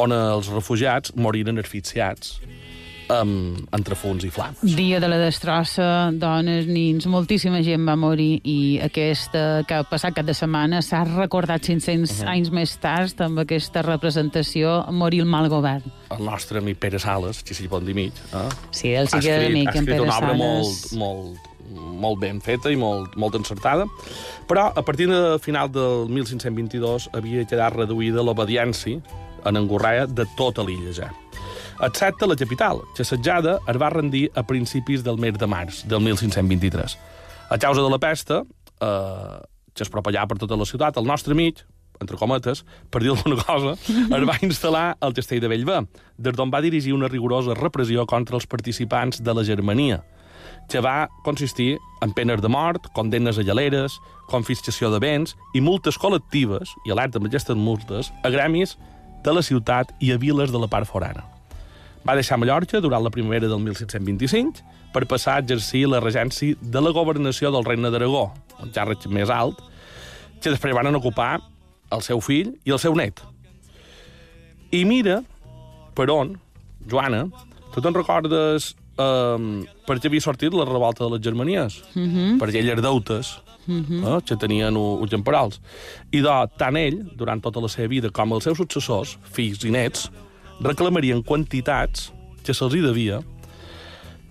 on 0.00 0.12
els 0.16 0.48
refugiats 0.52 1.12
moriren 1.16 1.60
asfixiats 1.60 2.38
amb, 3.08 3.60
entre 3.76 3.94
fons 3.94 4.24
i 4.24 4.30
flames. 4.30 4.58
Dia 4.76 4.98
de 5.00 5.08
la 5.08 5.18
destrossa, 5.18 6.10
dones, 6.12 6.66
nins, 6.66 7.06
moltíssima 7.06 7.62
gent 7.62 7.86
va 7.86 7.94
morir 7.96 8.40
i 8.44 8.78
aquesta, 8.82 9.62
que 9.68 9.74
ha 9.78 9.84
passat 9.84 10.14
cap 10.16 10.26
de 10.26 10.34
setmana 10.34 10.82
s'ha 10.82 11.04
recordat 11.04 11.62
500 11.62 12.20
Mhm. 12.22 12.28
anys 12.28 12.50
més 12.50 12.76
tard 12.78 13.20
amb 13.20 13.38
aquesta 13.38 13.82
representació 13.82 14.84
morir 14.92 15.20
el 15.20 15.26
mal 15.26 15.48
govern. 15.48 15.82
El 16.10 16.24
nostre 16.24 16.58
amic 16.58 16.78
Pere 16.78 16.98
Sales, 16.98 17.42
que 17.42 17.54
s'hi 17.54 17.68
pot 17.68 17.84
dir 17.84 17.94
mig, 17.94 18.12
eh? 18.32 18.48
Sí, 18.70 18.92
el 18.94 19.08
sí 19.08 19.16
ha 19.16 19.20
que 19.20 19.28
era 19.28 19.42
escrit, 19.44 19.56
amic, 19.56 19.68
ha 19.68 19.78
escrit 19.78 20.00
una 20.00 20.16
obra 20.18 20.28
Sales. 20.36 20.38
molt, 20.38 20.92
molt, 20.92 21.38
molt 22.00 22.20
ben 22.20 22.40
feta 22.40 22.70
i 22.70 22.76
molt, 22.76 23.16
molt 23.16 23.34
encertada, 23.34 23.86
però 24.48 24.72
a 24.74 24.82
partir 24.82 25.08
de 25.08 25.38
final 25.40 25.70
del 25.70 26.08
1522 26.08 27.08
havia 27.12 27.44
quedat 27.44 27.74
reduïda 27.74 28.22
l'obediència 28.22 29.00
en 29.44 29.56
Angorrea 29.56 30.06
de 30.06 30.26
tota 30.36 30.62
l'illa 30.62 30.92
ja. 30.92 31.10
Excepte 31.82 32.26
la 32.26 32.36
capital, 32.36 32.80
que 32.96 33.04
assetjada 33.04 33.58
es 33.68 33.76
va 33.76 33.90
rendir 33.92 34.30
a 34.34 34.42
principis 34.48 35.02
del 35.04 35.18
mes 35.20 35.36
de 35.36 35.46
març 35.46 35.82
del 35.84 36.00
1523. 36.00 36.96
A 37.50 37.58
causa 37.58 37.82
de 37.82 37.90
la 37.90 37.98
pesta, 38.00 38.42
eh, 38.80 39.40
que 39.74 39.84
es 39.84 39.90
propagava 39.92 40.26
per 40.32 40.38
tota 40.38 40.56
la 40.56 40.64
ciutat, 40.64 40.96
el 40.96 41.04
nostre 41.04 41.36
amic, 41.36 41.60
entre 42.00 42.16
cometes, 42.16 42.64
per 42.90 43.02
dir 43.02 43.12
alguna 43.12 43.36
cosa, 43.44 43.76
es 43.92 44.24
va 44.28 44.38
instal·lar 44.40 44.96
al 45.00 45.14
castell 45.16 45.40
de 45.40 45.52
Bellver, 45.52 45.82
des 46.16 46.36
d'on 46.36 46.52
va 46.52 46.62
dirigir 46.64 46.96
una 46.96 47.12
rigorosa 47.12 47.54
repressió 47.54 48.06
contra 48.06 48.36
els 48.40 48.48
participants 48.48 49.20
de 49.20 49.36
la 49.36 49.44
Germania, 49.44 50.02
que 50.72 50.80
va 50.80 51.08
consistir 51.24 51.76
en 52.00 52.12
penes 52.16 52.40
de 52.40 52.48
mort, 52.48 52.88
condemnes 52.96 53.38
a 53.38 53.44
galeres, 53.44 54.00
confiscació 54.32 54.90
de 54.90 55.00
béns 55.04 55.36
i 55.54 55.60
multes 55.60 56.00
col·lectives, 56.00 56.72
i 56.86 56.96
alerta 56.96 57.20
amb 57.20 57.28
aquestes 57.28 57.56
multes, 57.56 58.12
a 58.24 58.32
gremis 58.32 58.78
de 59.24 59.32
la 59.36 59.44
ciutat 59.44 59.92
i 60.00 60.12
a 60.12 60.18
viles 60.18 60.52
de 60.52 60.58
la 60.58 60.72
part 60.72 60.88
forana. 60.88 61.35
Va 62.06 62.14
deixar 62.14 62.38
Mallorca 62.38 62.80
durant 62.80 63.02
la 63.02 63.10
primavera 63.10 63.48
del 63.50 63.58
1725 63.58 64.62
per 64.94 65.06
passar 65.10 65.36
a 65.36 65.42
exercir 65.42 65.86
la 65.90 65.98
regència 66.00 66.54
de 66.60 66.82
la 66.82 66.92
governació 66.94 67.50
del 67.50 67.66
regne 67.66 67.90
d'Aragó, 67.90 68.28
un 68.62 68.70
càrrec 68.70 69.08
més 69.10 69.32
alt, 69.32 69.58
que 70.40 70.52
després 70.52 70.76
van 70.76 70.94
ocupar 70.94 71.40
el 71.92 72.02
seu 72.06 72.22
fill 72.22 72.54
i 72.64 72.74
el 72.74 72.78
seu 72.82 72.94
net. 72.94 73.22
I 74.70 74.84
mira 74.86 75.22
per 75.96 76.06
on, 76.12 76.34
Joana, 76.86 77.24
tu 77.74 77.82
te'n 77.82 77.96
recordes 77.96 78.74
eh, 79.00 79.64
perquè 79.88 80.10
havia 80.10 80.24
sortit 80.24 80.54
la 80.54 80.66
revolta 80.68 81.04
de 81.04 81.10
les 81.14 81.24
Germanies, 81.24 81.80
uh 81.94 82.02
-huh. 82.02 82.38
per 82.38 82.48
aquelles 82.48 82.82
deutes 82.82 83.38
uh 83.66 83.72
-huh. 83.72 84.16
eh, 84.16 84.22
que 84.24 84.36
tenien 84.36 84.76
els 84.76 85.10
temporals. 85.10 85.60
I 86.12 86.20
de, 86.20 86.36
tant 86.56 86.76
ell, 86.76 87.02
durant 87.16 87.42
tota 87.42 87.60
la 87.60 87.68
seva 87.68 87.88
vida, 87.88 88.10
com 88.10 88.32
els 88.32 88.44
seus 88.44 88.58
successors, 88.58 89.18
fills 89.22 89.64
i 89.64 89.70
nets, 89.70 90.10
reclamarien 90.60 91.22
quantitats 91.22 92.10
que 92.46 92.54
se'ls 92.54 92.74
hi 92.74 92.80
devia 92.84 93.20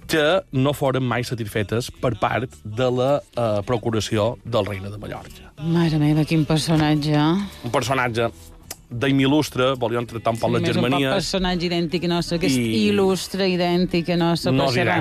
que 0.08 0.42
no 0.54 0.72
foren 0.78 1.04
mai 1.04 1.24
satisfetes 1.26 1.88
per 2.02 2.14
part 2.22 2.52
de 2.64 2.90
la 2.94 3.12
eh, 3.22 3.62
procuració 3.66 4.36
del 4.46 4.68
regne 4.68 4.92
de 4.94 5.00
Mallorca. 5.02 5.50
Mare 5.66 5.98
meva, 5.98 6.24
quin 6.30 6.44
personatge. 6.46 7.18
Un 7.66 7.74
personatge 7.74 8.30
d'im 8.86 9.18
il·lustre, 9.26 9.72
volien 9.82 10.06
tractar 10.06 10.36
un 10.36 10.38
poc 10.40 10.52
les 10.54 10.62
Més 10.62 10.76
un 10.76 10.84
Germanies. 10.84 11.10
personatge 11.18 11.66
idèntic 11.66 12.06
nostre, 12.08 12.38
que 12.40 12.46
és 12.46 12.54
I- 12.56 12.92
il·lustre, 12.92 13.48
idèntic 13.50 14.14
nostre. 14.16 14.54
No 14.54 14.70
és 14.70 14.76
serà- 14.78 15.00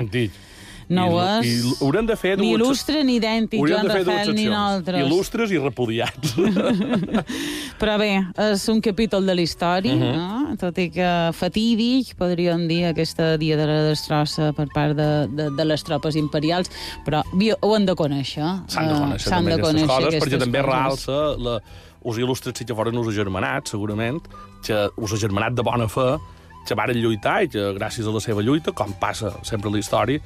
No 0.89 1.07
ho 1.13 1.21
és. 1.41 1.47
I 1.47 1.75
haurem 1.81 2.07
de 2.07 2.17
fer 2.17 2.37
Ni 2.39 2.53
il·lustre 2.55 3.05
ni 3.05 3.17
idèntic, 3.17 3.61
Joan 3.67 3.89
Rafael, 3.89 4.35
ni 4.35 4.45
nosaltres. 4.47 5.01
Il·lustres 5.07 5.51
i 5.55 5.59
repudiats. 5.59 6.35
Però 7.81 7.97
bé, 8.01 8.11
és 8.51 8.65
un 8.73 8.81
capítol 8.85 9.27
de 9.27 9.35
la 9.35 9.43
història, 9.45 9.95
uh 9.95 9.99
Mhm. 9.99 10.15
-huh. 10.15 10.49
no? 10.51 10.57
tot 10.57 10.79
i 10.79 10.91
que 10.91 11.31
fatídic, 11.33 12.15
podríem 12.17 12.69
dir, 12.69 12.85
aquesta 12.87 13.37
dia 13.39 13.57
de 13.57 13.67
la 13.67 13.83
destrossa 13.89 14.53
per 14.53 14.69
part 14.75 14.95
de, 14.97 15.27
de, 15.29 15.51
de 15.51 15.65
les 15.65 15.83
tropes 15.83 16.15
imperials, 16.17 16.71
però 17.05 17.23
ho 17.61 17.75
han 17.75 17.87
de 17.87 17.95
conèixer. 17.95 18.63
S'han 18.69 18.89
de 18.89 18.95
eh, 18.95 18.99
conèixer 19.01 19.29
s'han 19.29 19.39
també 19.45 19.51
de 19.51 19.61
aquestes 19.63 19.83
conèixer 19.83 20.05
coses, 20.05 20.23
perquè 20.23 20.39
també 20.39 20.59
coses. 20.63 20.75
realça 20.75 21.37
la, 21.39 21.61
us 22.03 22.17
il·lustres 22.19 22.53
sí 22.57 22.65
que 22.65 22.75
foren 22.75 22.97
us 22.99 23.09
agermanats, 23.09 23.71
segurament, 23.71 24.21
que 24.65 24.89
us 24.97 25.13
agermanat 25.13 25.55
de 25.55 25.63
bona 25.63 25.89
fe, 25.89 26.19
que 26.67 26.75
varen 26.75 26.97
lluitar 26.97 27.43
i 27.45 27.49
que 27.49 27.75
gràcies 27.75 28.07
a 28.07 28.11
la 28.11 28.21
seva 28.21 28.41
lluita, 28.43 28.73
com 28.73 28.93
passa 29.01 29.33
sempre 29.43 29.69
a 29.69 29.73
la 29.73 29.79
història, 29.79 30.21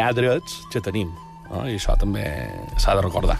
ha 0.00 0.12
drets 0.16 0.62
que 0.72 0.80
tenim. 0.80 1.12
No? 1.52 1.66
I 1.68 1.76
això 1.76 1.94
també 2.00 2.24
s'ha 2.80 2.94
de 2.96 3.02
recordar. 3.04 3.36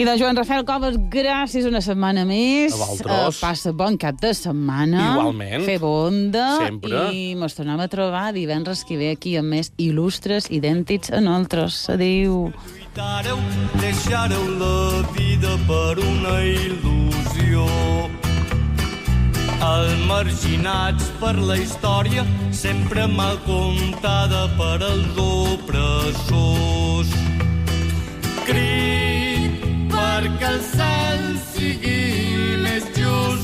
I 0.00 0.06
de 0.08 0.14
Joan 0.16 0.38
Rafael 0.38 0.64
Coves, 0.64 0.96
gràcies 1.12 1.66
una 1.68 1.82
setmana 1.84 2.24
més. 2.28 2.72
A 2.72 2.80
vosaltres. 2.80 3.36
Eh, 3.36 3.40
passa 3.42 3.74
bon 3.76 3.98
cap 4.00 4.16
de 4.22 4.32
setmana. 4.36 5.10
Igualment. 5.12 5.66
Fer 5.68 5.78
bonda. 5.82 6.46
Sempre. 6.62 7.04
I 7.12 7.34
mos 7.36 7.58
tornem 7.58 7.82
a 7.84 7.90
trobar 7.92 8.30
divendres 8.32 8.86
que 8.88 8.96
ve 8.96 9.12
aquí 9.12 9.36
amb 9.36 9.52
més 9.52 9.72
il·lustres 9.76 10.48
idèntics 10.48 11.12
a 11.12 11.20
nosaltres. 11.20 11.82
Adéu. 11.92 12.48
Lluitareu, 12.92 13.38
deixareu 13.80 14.48
la 14.60 15.04
vida 15.12 15.56
per 15.68 16.00
una 16.00 16.40
il·lusió. 16.40 17.68
Els 19.62 20.00
marginats 20.08 21.04
per 21.20 21.36
la 21.38 21.54
història, 21.54 22.24
sempre 22.50 23.06
mal 23.06 23.36
comptada 23.46 24.48
per 24.58 24.78
als 24.82 25.20
opressors. 25.22 27.12
Crit 28.48 29.62
perquè 29.92 30.50
el 30.50 30.60
cel 30.72 31.22
sigui 31.52 32.58
més 32.64 32.82
just 32.90 33.01